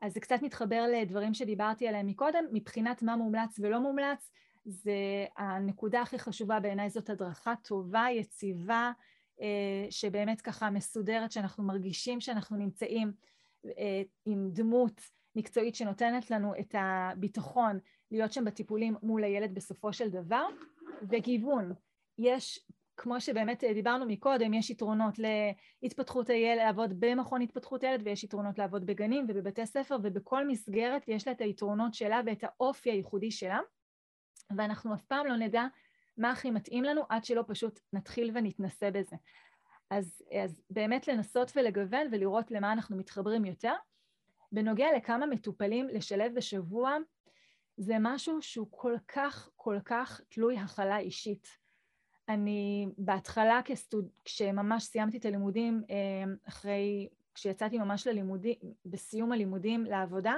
[0.00, 4.30] אז זה קצת מתחבר לדברים שדיברתי עליהם מקודם, מבחינת מה מומלץ ולא מומלץ,
[4.64, 8.92] זה הנקודה הכי חשובה בעיניי זאת הדרכה טובה, יציבה,
[9.40, 13.12] אה, שבאמת ככה מסודרת, שאנחנו מרגישים שאנחנו נמצאים
[13.66, 15.00] אה, עם דמות
[15.36, 17.78] מקצועית שנותנת לנו את הביטחון
[18.10, 20.46] להיות שם בטיפולים מול הילד בסופו של דבר,
[21.08, 21.72] וגיוון.
[22.18, 22.66] יש,
[22.96, 25.14] כמו שבאמת דיברנו מקודם, יש יתרונות
[25.82, 31.26] להתפתחות הילד, לעבוד במכון התפתחות הילד, ויש יתרונות לעבוד בגנים ובבתי ספר, ובכל מסגרת יש
[31.26, 33.58] לה את היתרונות שלה ואת האופי הייחודי שלה.
[34.56, 35.66] ואנחנו אף פעם לא נדע
[36.18, 39.16] מה הכי מתאים לנו עד שלא פשוט נתחיל ונתנסה בזה.
[39.90, 43.74] אז, אז באמת לנסות ולגוון ולראות למה אנחנו מתחברים יותר.
[44.52, 46.96] בנוגע לכמה מטופלים לשלב בשבוע,
[47.76, 51.58] זה משהו שהוא כל כך כל כך תלוי הכלה אישית.
[52.28, 54.08] אני בהתחלה כסטוד...
[54.24, 60.34] כשממש סיימתי את הלימודים, אה, אחרי, כשיצאתי ממש ללימודים, בסיום הלימודים לעבודה,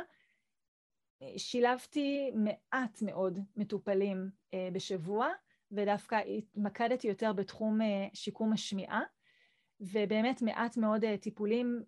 [1.36, 5.28] שילבתי מעט מאוד מטופלים אה, בשבוע,
[5.72, 9.02] ודווקא התמקדתי יותר בתחום אה, שיקום השמיעה,
[9.80, 11.82] ובאמת מעט מאוד אה, טיפולים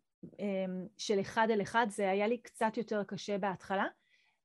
[0.99, 3.85] של אחד אל אחד, זה היה לי קצת יותר קשה בהתחלה,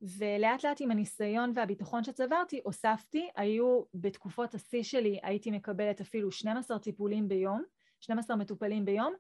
[0.02, 6.80] ולאט לאט עם הניסיון והביטחון שצברתי, הוספתי, היו בתקופות השיא שלי, הייתי מקבלת אפילו 12
[6.80, 7.63] טיפולים ביום,
[8.00, 9.13] 12 מטופלים ביום,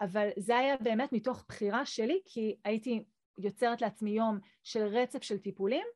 [0.00, 3.04] אבל זה היה באמת מתוך בחירה שלי, כי הייתי
[3.38, 5.86] יוצרת לעצמי יום של רצף של טיפולים,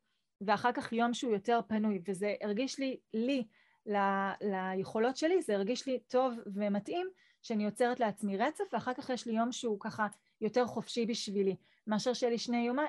[0.40, 3.46] ואחר כך יום שהוא יותר פנוי, וזה הרגיש לי, לי,
[3.86, 7.08] ל- ליכולות שלי, זה הרגיש לי טוב ומתאים
[7.48, 10.06] שאני יוצרת לעצמי רצף, ואחר כך יש לי יום שהוא ככה
[10.40, 11.56] יותר חופשי בשבילי,
[11.86, 12.82] מאשר שיהיה לי שני יומי,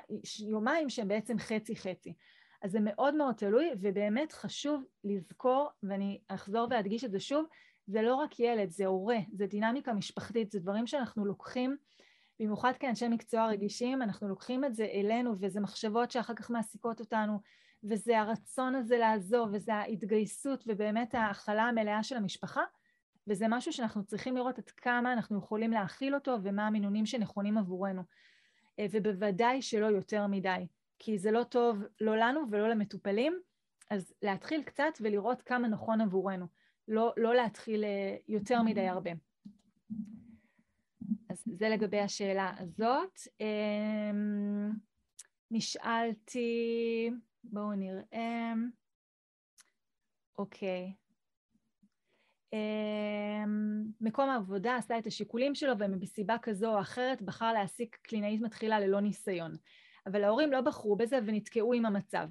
[0.48, 2.13] יומיים שהם בעצם חצי-חצי.
[2.62, 7.45] אז זה מאוד מאוד תלוי, ובאמת חשוב לזכור, ואני אחזור ואדגיש את זה שוב,
[7.88, 11.78] זה לא רק ילד, זה הורה, זה דינמיקה משפחתית, זה דברים שאנחנו לוקחים,
[12.39, 17.39] במיוחד כאנשי מקצוע רגישים, אנחנו לוקחים את זה אלינו, וזה מחשבות שאחר כך מעסיקות אותנו,
[17.84, 22.62] וזה הרצון הזה לעזוב, וזה ההתגייסות, ובאמת ההכלה המלאה של המשפחה,
[23.30, 28.04] וזה משהו שאנחנו צריכים לראות עד כמה אנחנו יכולים להכיל אותו, ומה המינונים שנכונים עבורנו.
[28.80, 30.68] אה, ובוודאי שלא יותר מדי,
[31.00, 33.39] כי זה לא טוב לא לנו ולא למטופלים,
[33.89, 36.46] אז להתחיל קצת ולראות כמה נכון עבורנו.
[36.88, 39.12] לא, לא להתחיל אה, יותר מדי הרבה.
[41.30, 43.20] אז זה לגבי השאלה הזאת.
[43.39, 44.72] אמ,
[45.52, 47.12] נשאלתי,
[47.44, 48.54] בואו נראה,
[50.38, 50.94] אוקיי.
[52.54, 58.80] אמ, מקום העבודה עשה את השיקולים שלו ומסיבה כזו או אחרת בחר להעסיק קלינאית מתחילה
[58.80, 59.56] ללא ניסיון.
[60.06, 62.28] אבל ההורים לא בחרו בזה ונתקעו עם המצב.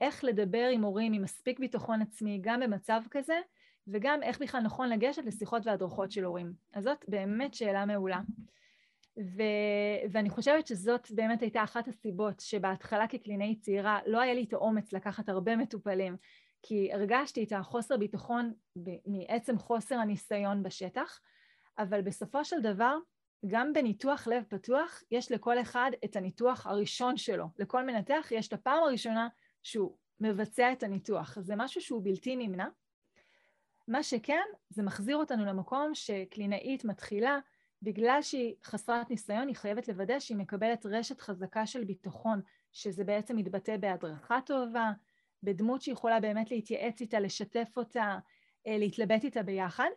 [0.00, 3.40] איך לדבר עם הורים עם מספיק ביטחון עצמי גם במצב כזה,
[3.88, 6.52] וגם איך בכלל נכון לגשת לשיחות והדרכות של הורים.
[6.72, 8.20] אז זאת באמת שאלה מעולה.
[9.18, 9.42] ו...
[10.12, 14.92] ואני חושבת שזאת באמת הייתה אחת הסיבות שבהתחלה כקלינאית צעירה לא היה לי את האומץ
[14.92, 16.16] לקחת הרבה מטופלים,
[16.62, 18.52] כי הרגשתי את החוסר ביטחון
[19.06, 21.20] מעצם חוסר הניסיון בשטח,
[21.78, 22.96] אבל בסופו של דבר,
[23.46, 27.46] גם בניתוח לב פתוח, יש לכל אחד את הניתוח הראשון שלו.
[27.58, 29.28] לכל מנתח יש את הפעם הראשונה
[29.62, 31.38] שהוא מבצע את הניתוח.
[31.40, 32.68] זה משהו שהוא בלתי נמנע,
[33.88, 37.38] מה שכן, זה מחזיר אותנו למקום שקלינאית מתחילה,
[37.82, 42.40] בגלל שהיא חסרת ניסיון, היא חייבת לוודא שהיא מקבלת רשת חזקה של ביטחון,
[42.72, 44.92] שזה בעצם מתבטא בהדרכה טובה,
[45.42, 48.18] בדמות שיכולה באמת להתייעץ איתה, לשתף אותה,
[48.66, 49.88] אה, להתלבט איתה ביחד.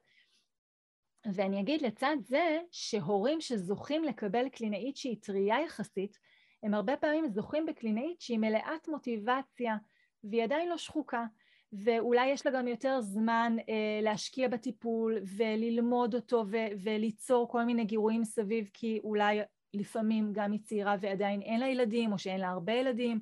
[1.34, 6.20] ואני אגיד לצד זה שהורים שזוכים לקבל קלינאית שהיא טרייה יחסית,
[6.64, 9.76] הם הרבה פעמים זוכים בקלינאית שהיא מלאת מוטיבציה
[10.24, 11.26] והיא עדיין לא שחוקה.
[11.74, 17.86] ואולי יש לה גם יותר זמן אה, להשקיע בטיפול וללמוד אותו ו- וליצור כל מיני
[17.86, 19.40] גירויים סביב, כי אולי
[19.74, 23.20] לפעמים גם היא צעירה ועדיין אין לה ילדים, או שאין לה הרבה ילדים,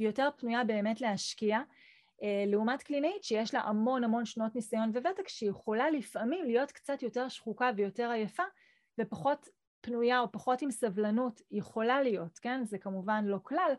[0.00, 1.60] והיא יותר פנויה באמת להשקיע.
[2.22, 7.28] אה, לעומת קלינאית שיש לה המון המון שנות ניסיון וותק, שיכולה לפעמים להיות קצת יותר
[7.28, 8.42] שחוקה ויותר עייפה,
[9.00, 9.48] ופחות
[9.80, 12.64] פנויה או פחות עם סבלנות, יכולה להיות, כן?
[12.64, 13.72] זה כמובן לא כלל,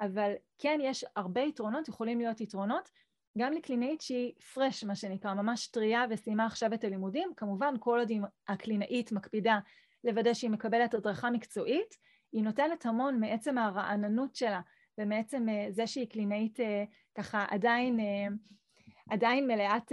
[0.00, 2.90] אבל כן יש הרבה יתרונות, יכולים להיות יתרונות,
[3.38, 8.10] גם לקלינאית שהיא פרש, מה שנקרא, ממש טריה וסיימה עכשיו את הלימודים, כמובן כל עוד
[8.48, 9.58] הקלינאית מקפידה
[10.04, 11.96] לוודא שהיא מקבלת הדרכה מקצועית,
[12.32, 14.60] היא נותנת המון מעצם הרעננות שלה
[14.98, 18.26] ומעצם אה, זה שהיא קלינאית אה, ככה עדיין, אה,
[19.10, 19.92] עדיין מלאת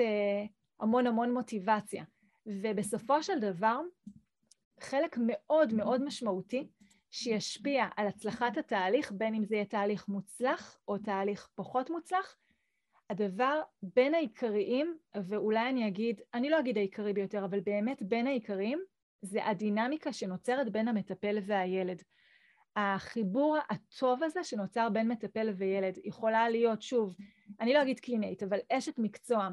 [0.79, 2.03] המון המון מוטיבציה.
[2.45, 3.81] ובסופו של דבר,
[4.79, 6.67] חלק מאוד מאוד משמעותי
[7.11, 12.35] שישפיע על הצלחת התהליך, בין אם זה יהיה תהליך מוצלח או תהליך פחות מוצלח,
[13.09, 18.79] הדבר בין העיקריים, ואולי אני אגיד, אני לא אגיד העיקרי ביותר, אבל באמת בין העיקריים,
[19.21, 22.03] זה הדינמיקה שנוצרת בין המטפל והילד.
[22.75, 27.15] החיבור הטוב הזה שנוצר בין מטפל וילד יכולה להיות, שוב,
[27.59, 29.49] אני לא אגיד קלינאית, אבל אשת מקצוע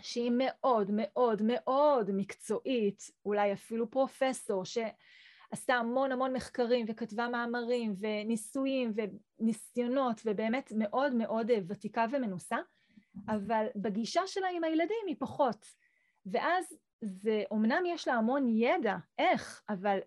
[0.00, 8.92] שהיא מאוד מאוד מאוד מקצועית, אולי אפילו פרופסור, שעשתה המון המון מחקרים וכתבה מאמרים וניסויים
[8.94, 12.56] וניסיונות ובאמת מאוד מאוד ותיקה ומנוסה,
[13.28, 15.66] אבל בגישה שלה עם הילדים היא פחות.
[16.26, 19.98] ואז זה, אמנם יש לה המון ידע, איך, אבל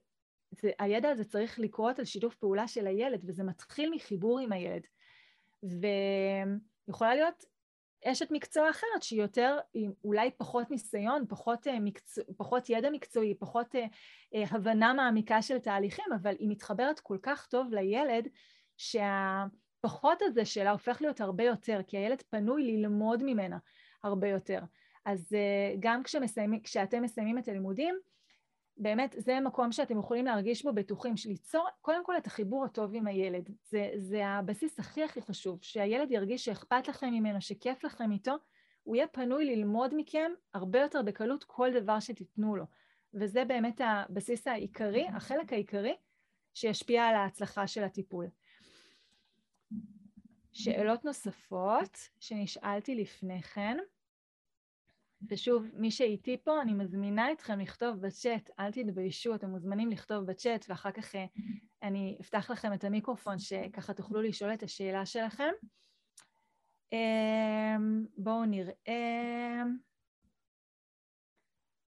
[0.51, 4.81] זה, הידע הזה צריך לקרות על שיתוף פעולה של הילד, וזה מתחיל מחיבור עם הילד.
[5.63, 7.45] ויכולה להיות
[8.05, 13.35] אשת מקצוע אחרת שהיא יותר, עם אולי פחות ניסיון, פחות, אה, מקצוע, פחות ידע מקצועי,
[13.35, 13.85] פחות אה,
[14.35, 18.27] אה, הבנה מעמיקה של תהליכים, אבל היא מתחברת כל כך טוב לילד,
[18.77, 23.57] שהפחות הזה שלה הופך להיות הרבה יותר, כי הילד פנוי ללמוד ממנה
[24.03, 24.59] הרבה יותר.
[25.05, 25.35] אז
[25.79, 27.95] גם כשמסיימים, כשאתם מסיימים את הלימודים,
[28.77, 33.07] באמת זה מקום שאתם יכולים להרגיש בו בטוחים, ליצור קודם כל את החיבור הטוב עם
[33.07, 33.49] הילד.
[33.63, 38.35] זה, זה הבסיס הכי הכי חשוב, שהילד ירגיש שאכפת לכם ממנו, שכיף לכם איתו,
[38.83, 42.65] הוא יהיה פנוי ללמוד מכם הרבה יותר בקלות כל דבר שתיתנו לו.
[43.13, 45.95] וזה באמת הבסיס העיקרי, החלק העיקרי,
[46.53, 48.27] שישפיע על ההצלחה של הטיפול.
[50.51, 53.77] שאלות נוספות שנשאלתי לפני כן.
[55.29, 60.65] ושוב, מי שאיתי פה, אני מזמינה אתכם לכתוב בצ'אט, אל תתביישו, אתם מוזמנים לכתוב בצ'אט,
[60.69, 61.25] ואחר כך אה,
[61.83, 65.51] אני אפתח לכם את המיקרופון, שככה תוכלו לשאול את השאלה שלכם.
[66.91, 69.63] אמ, בואו נראה.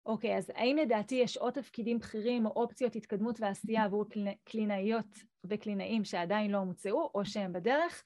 [0.06, 4.06] אוקיי, אז האם לדעתי יש עוד תפקידים בכירים או אופציות התקדמות ועשייה עבור
[4.44, 8.04] קלינאיות וקלינאים שעדיין לא הומצאו או שהם בדרך?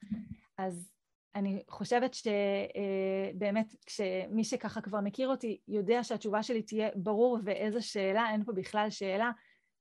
[0.57, 0.91] אז
[1.35, 8.29] אני חושבת שבאמת כשמי שככה כבר מכיר אותי יודע שהתשובה שלי תהיה ברור ואיזה שאלה,
[8.31, 9.31] אין פה בכלל שאלה.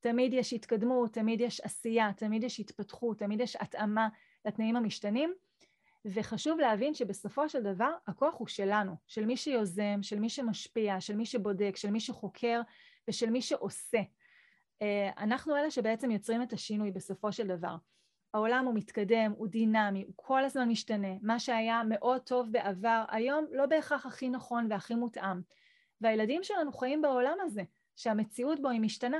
[0.00, 4.08] תמיד יש התקדמות, תמיד יש עשייה, תמיד יש התפתחות, תמיד יש התאמה
[4.44, 5.34] לתנאים המשתנים.
[6.04, 11.16] וחשוב להבין שבסופו של דבר הכוח הוא שלנו, של מי שיוזם, של מי שמשפיע, של
[11.16, 12.60] מי שבודק, של מי שחוקר
[13.08, 14.00] ושל מי שעושה.
[14.82, 17.76] אה, אנחנו אלה שבעצם יוצרים את השינוי בסופו של דבר.
[18.34, 21.14] העולם הוא מתקדם, הוא דינמי, הוא כל הזמן משתנה.
[21.22, 25.40] מה שהיה מאוד טוב בעבר, היום לא בהכרח הכי נכון והכי מותאם.
[26.00, 27.62] והילדים שלנו חיים בעולם הזה,
[27.96, 29.18] שהמציאות בו היא משתנה.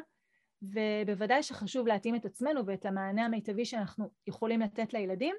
[0.63, 5.37] ובוודאי שחשוב להתאים את עצמנו ואת המענה המיטבי שאנחנו יכולים לתת לילדים,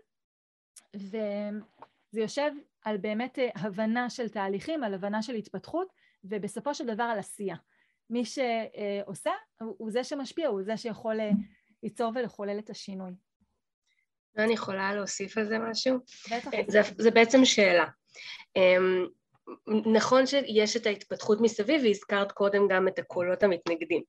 [0.95, 2.51] וזה יושב
[2.85, 5.87] על באמת אה, הבנה של תהליכים, על הבנה של התפתחות,
[6.23, 7.55] ובסופו של דבר על עשייה.
[8.09, 11.31] מי שעושה הוא זה שמשפיע, הוא זה שיכול אה,
[11.83, 13.13] ליצור ולחולל את השינוי.
[14.37, 15.97] אני יכולה להוסיף על זה משהו?
[16.25, 16.53] בטח.
[16.53, 17.85] אה, זה, זה בעצם שאלה.
[18.55, 19.05] אמ,
[19.93, 24.03] נכון שיש את ההתפתחות מסביב, והזכרת קודם גם את הקולות המתנגדים.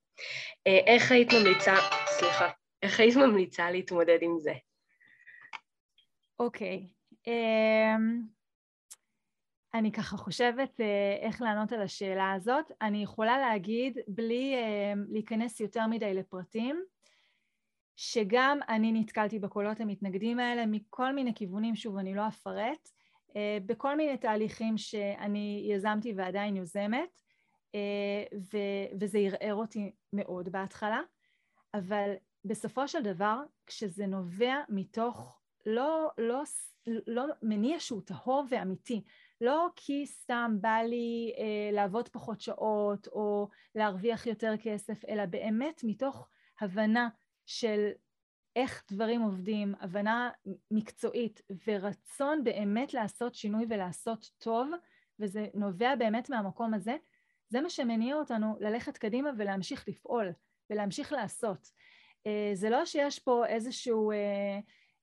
[0.67, 1.75] איך היית ממליצה,
[2.07, 2.51] סליחה,
[2.83, 4.53] איך היית ממליצה להתמודד עם זה?
[6.39, 6.87] אוקיי.
[7.27, 8.23] אמ,
[9.75, 12.73] אני ככה חושבת אה, איך לענות על השאלה הזאת.
[12.83, 14.55] אני יכולה להגיד, בלי
[15.09, 16.85] להיכנס יותר מדי לפרטים,
[17.97, 22.89] שגם אני נתקלתי בקולות המתנגדים האלה מכל מיני כיוונים, שוב, אני לא אפרט,
[23.37, 27.21] אה, בכל מיני תהליכים שאני יזמתי ועדיין יוזמת,
[27.75, 28.25] אה,
[29.01, 31.01] וזה ערער אותי מאוד בהתחלה,
[31.75, 32.15] אבל
[32.45, 36.43] בסופו של דבר, כשזה נובע מתוך לא, לא,
[37.07, 39.05] לא מניע שהוא טהור ואמיתי,
[39.41, 45.81] לא כי סתם בא לי אה, לעבוד פחות שעות או להרוויח יותר כסף, אלא באמת
[45.85, 46.29] מתוך
[46.61, 47.09] הבנה
[47.47, 47.91] של
[48.57, 50.31] איך דברים עובדים, הבנה
[50.71, 54.71] מקצועית ורצון באמת לעשות שינוי ולעשות טוב,
[55.21, 56.97] וזה נובע באמת מהמקום הזה,
[57.49, 60.33] זה מה שמניע אותנו ללכת קדימה ולהמשיך לפעול
[60.71, 61.71] ולהמשיך לעשות.
[62.27, 64.59] אה, זה לא שיש פה איזשהו אה,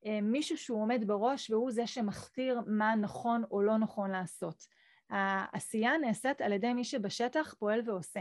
[0.05, 4.65] אה, מישהו שהוא עומד בראש והוא זה שמכתיר מה נכון או לא נכון לעשות.
[5.09, 8.19] העשייה נעשית על ידי מי שבשטח פועל ועושה.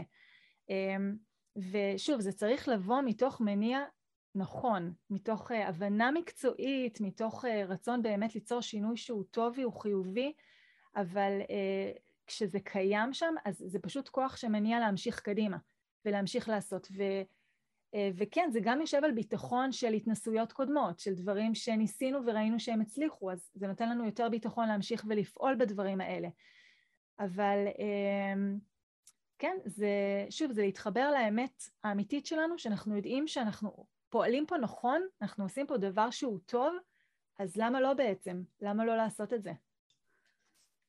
[1.71, 3.79] ושוב, זה צריך לבוא מתוך מניע
[4.35, 10.33] נכון, מתוך אה, הבנה מקצועית, מתוך אה, רצון באמת ליצור שינוי שהוא טוב והוא חיובי,
[10.95, 11.31] אבל
[12.27, 15.57] כשזה קיים שם, אז זה פשוט כוח שמניע להמשיך קדימה
[16.05, 16.87] ולהמשיך לעשות.
[16.97, 17.03] ו...
[17.95, 22.81] אה, וכן, זה גם יושב על ביטחון של התנסויות קודמות, של דברים שניסינו וראינו שהם
[22.81, 26.27] הצליחו, אז זה נותן לנו יותר ביטחון להמשיך ולפעול בדברים האלה.
[27.19, 28.59] אבל אמ,
[29.39, 29.89] כן, זה,
[30.29, 35.77] שוב, זה להתחבר לאמת האמיתית שלנו, שאנחנו יודעים שאנחנו פועלים פה נכון, אנחנו עושים פה
[35.77, 36.75] דבר שהוא טוב,
[37.39, 38.43] אז למה לא בעצם?
[38.61, 39.51] למה לא לעשות את זה?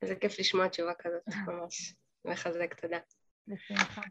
[0.03, 1.95] איזה כיף לשמוע תשובה כזאת, ממש
[2.25, 2.99] מחזק, תודה.
[3.47, 4.03] בשמחה.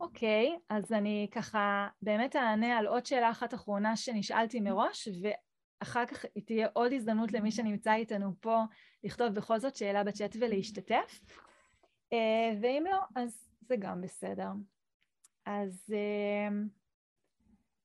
[0.00, 6.24] אוקיי, אז אני ככה באמת אענה על עוד שאלה אחת אחרונה שנשאלתי מראש, ואחר כך
[6.46, 8.62] תהיה עוד הזדמנות למי שנמצא איתנו פה
[9.04, 11.20] לכתוב בכל זאת שאלה בצ'אט ולהשתתף,
[12.12, 14.48] אה, ואם לא, אז זה גם בסדר.
[15.46, 16.48] אז אה,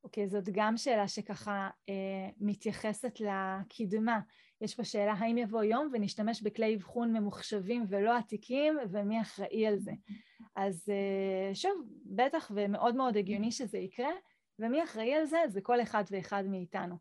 [0.08, 4.20] אוקיי, זאת גם שאלה שככה אה, מתייחסת לקדמה.
[4.62, 9.78] יש פה שאלה האם יבוא יום ונשתמש בכלי אבחון ממוחשבים ולא עתיקים, ומי אחראי על
[9.78, 9.92] זה.
[10.56, 11.72] אז אה, שוב,
[12.06, 14.10] בטח ומאוד מאוד הגיוני שזה יקרה,
[14.60, 15.38] ומי אחראי על זה?
[15.48, 16.96] זה כל אחד ואחד מאיתנו.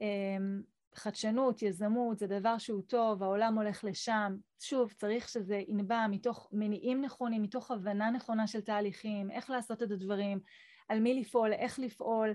[0.00, 0.62] אמ,
[0.94, 4.36] חדשנות, יזמות, זה דבר שהוא טוב, העולם הולך לשם.
[4.60, 9.90] שוב, צריך שזה ינבע מתוך מניעים נכונים, מתוך הבנה נכונה של תהליכים, איך לעשות את
[9.90, 10.40] הדברים,
[10.90, 12.34] על מי לפעול, איך לפעול,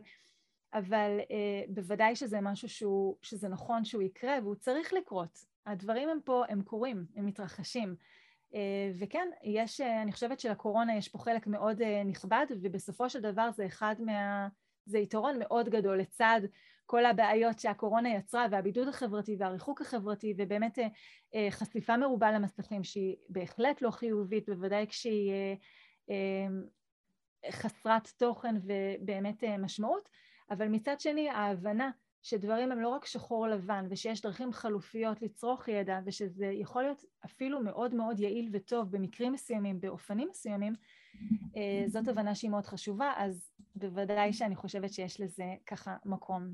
[0.73, 5.45] אבל אה, בוודאי שזה משהו שהוא, שזה נכון שהוא יקרה והוא צריך לקרות.
[5.65, 7.95] הדברים הם פה, הם קורים, הם מתרחשים.
[8.55, 13.21] אה, וכן, יש, אה, אני חושבת שלקורונה יש פה חלק מאוד אה, נכבד, ובסופו של
[13.21, 14.47] דבר זה אחד מה...
[14.87, 16.41] זה יתרון מאוד גדול לצד
[16.85, 20.79] כל הבעיות שהקורונה יצרה והבידוד החברתי והריחוק החברתי ובאמת
[21.49, 25.31] חשיפה מרובה למסכים שהיא בהחלט לא חיובית, בוודאי כשהיא
[27.51, 30.09] חסרת תוכן ובאמת משמעות,
[30.49, 31.91] אבל מצד שני ההבנה
[32.25, 37.63] שדברים הם לא רק שחור לבן ושיש דרכים חלופיות לצרוך ידע ושזה יכול להיות אפילו
[37.63, 40.73] מאוד מאוד יעיל וטוב במקרים מסוימים, באופנים מסוימים,
[41.57, 46.53] אה, זאת הבנה שהיא מאוד חשובה, אז בוודאי שאני חושבת שיש לזה ככה מקום.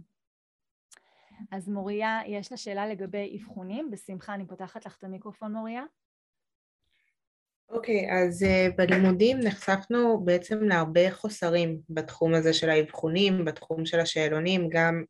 [1.52, 5.84] אז מוריה, יש לה שאלה לגבי אבחונים, בשמחה אני פותחת לך את המיקרופון מוריה.
[7.72, 14.00] אוקיי, okay, אז uh, בלימודים נחשפנו בעצם להרבה חוסרים בתחום הזה של האבחונים, בתחום של
[14.00, 15.04] השאלונים, גם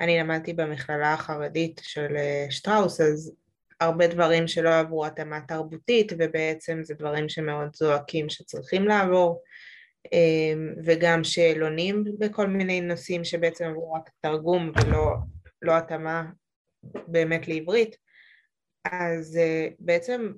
[0.00, 3.32] אני למדתי במכללה החרדית של uh, שטראוס, אז
[3.80, 9.42] הרבה דברים שלא עברו התאמה תרבותית, ובעצם זה דברים שמאוד זועקים שצריכים לעבור,
[10.06, 15.14] uh, וגם שאלונים בכל מיני נושאים שבעצם עברו רק תרגום ולא
[15.62, 16.24] לא התאמה
[17.06, 17.96] באמת לעברית.
[18.84, 20.32] אז uh, בעצם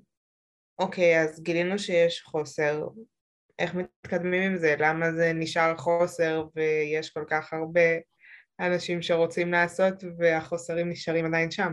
[0.78, 2.88] אוקיי, אז גילינו שיש חוסר.
[3.58, 4.74] איך מתקדמים עם זה?
[4.78, 7.90] למה זה נשאר חוסר ויש כל כך הרבה
[8.60, 11.72] אנשים שרוצים לעשות והחוסרים נשארים עדיין שם?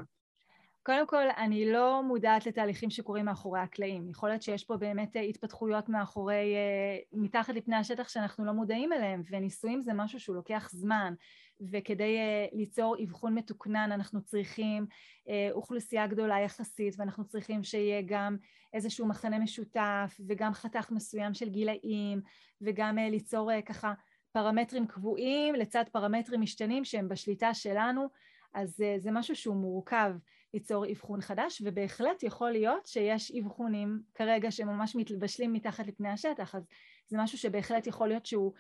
[0.83, 4.09] קודם כל, אני לא מודעת לתהליכים שקורים מאחורי הקלעים.
[4.09, 9.21] יכול להיות שיש פה באמת התפתחויות מאחורי, אה, מתחת לפני השטח שאנחנו לא מודעים אליהם,
[9.29, 11.13] וניסויים זה משהו שהוא לוקח זמן.
[11.61, 18.37] וכדי uh, ליצור אבחון מתוקנן אנחנו צריכים uh, אוכלוסייה גדולה יחסית ואנחנו צריכים שיהיה גם
[18.73, 22.21] איזשהו מחנה משותף וגם חתך מסוים של גילאים
[22.61, 23.93] וגם uh, ליצור ככה
[24.31, 28.09] פרמטרים קבועים לצד פרמטרים משתנים שהם בשליטה שלנו.
[28.53, 30.11] אז זה משהו שהוא מורכב
[30.53, 36.55] ליצור אבחון חדש ובהחלט יכול להיות שיש אבחונים כרגע שממש מתבשלים מתחת לפני השטח.
[36.55, 36.63] אז
[37.07, 38.53] זה משהו שבהחלט יכול להיות שהוא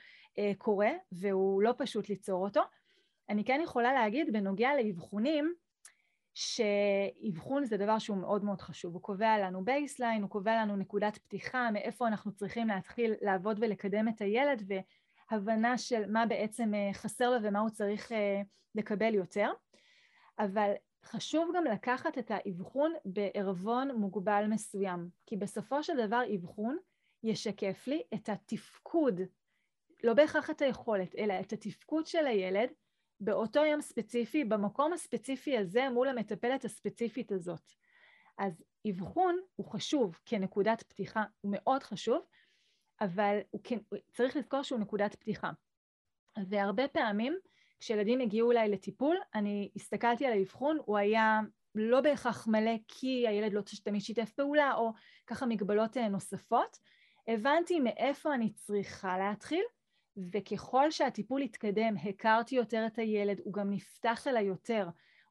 [0.57, 2.61] קורה והוא לא פשוט ליצור אותו
[3.29, 5.53] אני כן יכולה להגיד בנוגע לאבחונים,
[6.35, 11.17] שאבחון זה דבר שהוא מאוד מאוד חשוב, הוא קובע לנו baseline, הוא קובע לנו נקודת
[11.17, 14.71] פתיחה, מאיפה אנחנו צריכים להתחיל לעבוד ולקדם את הילד
[15.31, 18.41] והבנה של מה בעצם אה, חסר לו ומה הוא צריך אה,
[18.75, 19.51] לקבל יותר,
[20.39, 20.71] אבל
[21.03, 26.77] חשוב גם לקחת את האבחון בערבון מוגבל מסוים, כי בסופו של דבר אבחון
[27.23, 29.21] ישקף לי את התפקוד,
[30.03, 32.69] לא בהכרח את היכולת, אלא את התפקוד של הילד
[33.19, 37.71] באותו יום ספציפי, במקום הספציפי הזה מול המטפלת הספציפית הזאת.
[38.37, 42.25] אז אבחון הוא חשוב כנקודת פתיחה, הוא מאוד חשוב,
[43.01, 43.77] אבל הוא כן,
[44.11, 45.51] צריך לזכור שהוא נקודת פתיחה.
[46.49, 47.37] והרבה פעמים
[47.79, 51.41] כשילדים הגיעו אליי לטיפול, אני הסתכלתי על האבחון, הוא היה
[51.75, 54.91] לא בהכרח מלא כי הילד לא תמיד שיתף פעולה או
[55.27, 56.77] ככה מגבלות אה, נוספות,
[57.27, 59.63] הבנתי מאיפה אני צריכה להתחיל
[60.31, 64.87] וככל שהטיפול התקדם, הכרתי יותר את הילד, הוא גם נפתח אליי יותר,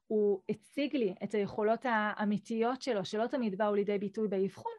[0.07, 4.71] הוא הציג לי את היכולות האמיתיות שלו, שלא תמיד באו לידי ביטוי באבחון,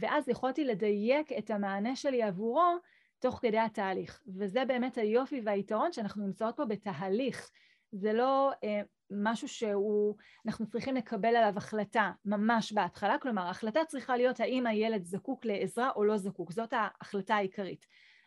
[0.00, 2.76] ואז יכולתי לדייק את המענה שלי עבורו
[3.18, 4.22] תוך כדי התהליך.
[4.36, 7.50] וזה באמת היופי והיתרון שאנחנו נמצאות פה בתהליך.
[7.92, 8.80] זה לא אה,
[9.10, 15.04] משהו שהוא, אנחנו צריכים לקבל עליו החלטה ממש בהתחלה, כלומר ההחלטה צריכה להיות האם הילד
[15.04, 17.86] זקוק לעזרה או לא זקוק, זאת ההחלטה העיקרית.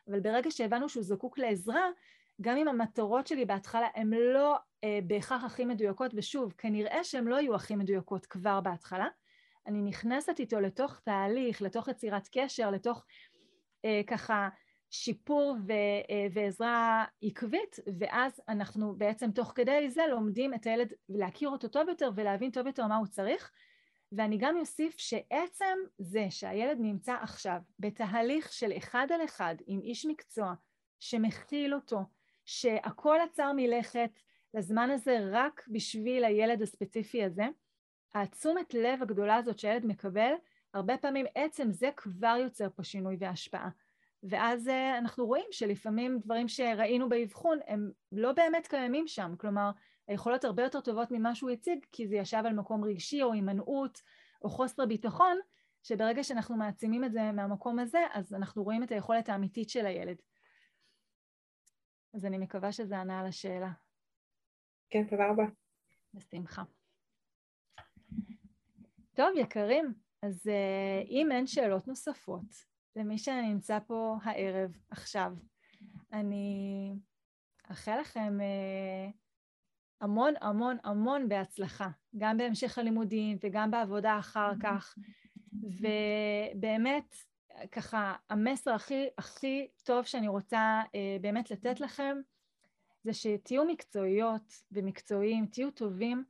[0.10, 1.90] אבל ברגע שהבנו שהוא זקוק לעזרה,
[2.42, 7.36] גם אם המטרות שלי בהתחלה הן לא אה, בהכרח הכי מדויקות, ושוב, כנראה שהן לא
[7.36, 9.08] יהיו הכי מדויקות כבר בהתחלה,
[9.68, 13.06] אני נכנסת איתו לתוך תהליך, לתוך יצירת קשר, לתוך
[13.86, 14.50] אה, ככה
[14.90, 15.72] שיפור ו,
[16.10, 21.90] אה, ועזרה עקבית, ואז אנחנו בעצם תוך כדי זה לומדים את הילד להכיר אותו טוב
[21.90, 23.52] יותר ולהבין טוב יותר מה הוא צריך,
[24.12, 30.06] ואני גם אוסיף שעצם זה שהילד נמצא עכשיו בתהליך של אחד על אחד עם איש
[30.06, 30.54] מקצוע
[31.00, 32.00] שמכיל אותו,
[32.46, 34.20] שהכל עצר מלכת
[34.54, 37.46] לזמן הזה רק בשביל הילד הספציפי הזה,
[38.14, 40.32] התשומת לב הגדולה הזאת שהילד מקבל,
[40.74, 43.70] הרבה פעמים עצם זה כבר יוצר פה שינוי והשפעה.
[44.24, 49.72] ואז אה, אנחנו רואים שלפעמים דברים שראינו באבחון הם לא באמת קיימים שם, כלומר
[50.12, 54.02] היכולות הרבה יותר טובות ממה שהוא הציג, כי זה ישב על מקום רגשי או הימנעות
[54.42, 55.38] או חוסר ביטחון,
[55.84, 60.18] שברגע שאנחנו מעצימים את זה מהמקום הזה, אז אנחנו רואים את היכולת האמיתית של הילד.
[62.14, 63.72] אז אני מקווה שזה ענה על השאלה.
[64.90, 65.44] כן, תודה רבה.
[66.14, 66.64] בשמחה.
[69.14, 75.34] טוב, יקרים, אז uh, אם אין שאלות נוספות למי שנמצא פה הערב, עכשיו,
[76.14, 76.94] אני
[77.72, 79.21] אאחל לכם uh,
[80.02, 84.96] המון המון המון בהצלחה, גם בהמשך הלימודים וגם בעבודה אחר כך,
[85.54, 87.16] ובאמת
[87.72, 92.18] ככה המסר הכי הכי טוב שאני רוצה אה, באמת לתת לכם
[93.04, 96.24] זה שתהיו מקצועיות ומקצועיים, תהיו טובים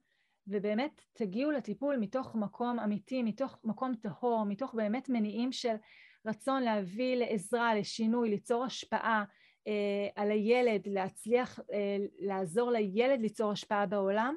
[0.47, 5.76] ובאמת תגיעו לטיפול מתוך מקום אמיתי, מתוך מקום טהור, מתוך באמת מניעים של
[6.26, 9.24] רצון להביא לעזרה, לשינוי, ליצור השפעה,
[10.16, 14.36] על הילד, להצליח אה, לעזור לילד ליצור השפעה בעולם,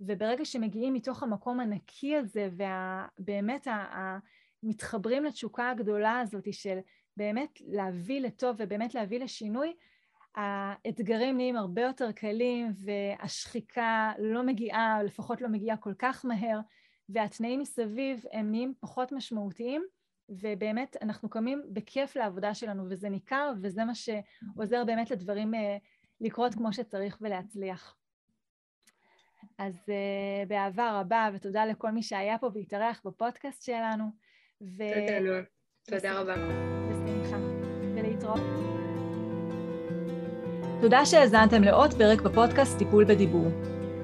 [0.00, 3.66] וברגע שמגיעים מתוך המקום הנקי הזה ובאמת
[4.62, 6.78] מתחברים לתשוקה הגדולה הזאת של
[7.16, 9.72] באמת להביא לטוב ובאמת להביא לשינוי,
[10.34, 16.60] האתגרים נהיים הרבה יותר קלים והשחיקה לא מגיעה, לפחות לא מגיעה כל כך מהר,
[17.08, 19.82] והתנאים מסביב הם נהיים פחות משמעותיים,
[20.40, 25.76] ובאמת אנחנו קמים בכיף לעבודה שלנו וזה ניכר וזה מה שעוזר באמת לדברים אה,
[26.20, 27.96] לקרות כמו שצריך ולהצליח.
[29.58, 34.04] אז uh, באהבה רבה ותודה לכל מי שהיה פה והתארח בפודקאסט שלנו.
[34.62, 34.82] ו...
[34.94, 35.40] תודה נועה,
[35.82, 36.34] תודה רבה.
[36.90, 37.36] בשמחה,
[37.94, 38.40] ולהתראות.
[40.80, 43.46] תודה שהאזנתם לעוד פרק בפודקאסט טיפול בדיבור.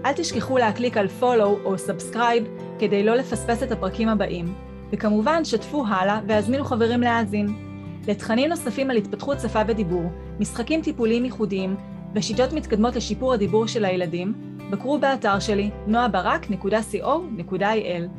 [0.05, 5.85] אל תשכחו להקליק על follow או subscribe כדי לא לפספס את הפרקים הבאים, וכמובן שתפו
[5.87, 7.69] הלאה והזמינו חברים להאזין.
[8.09, 11.77] לתכנים נוספים על התפתחות שפה ודיבור, משחקים טיפוליים ייחודיים
[12.15, 14.33] ושיטות מתקדמות לשיפור הדיבור של הילדים,
[14.71, 18.18] בקרו באתר שלי noabarak.co.il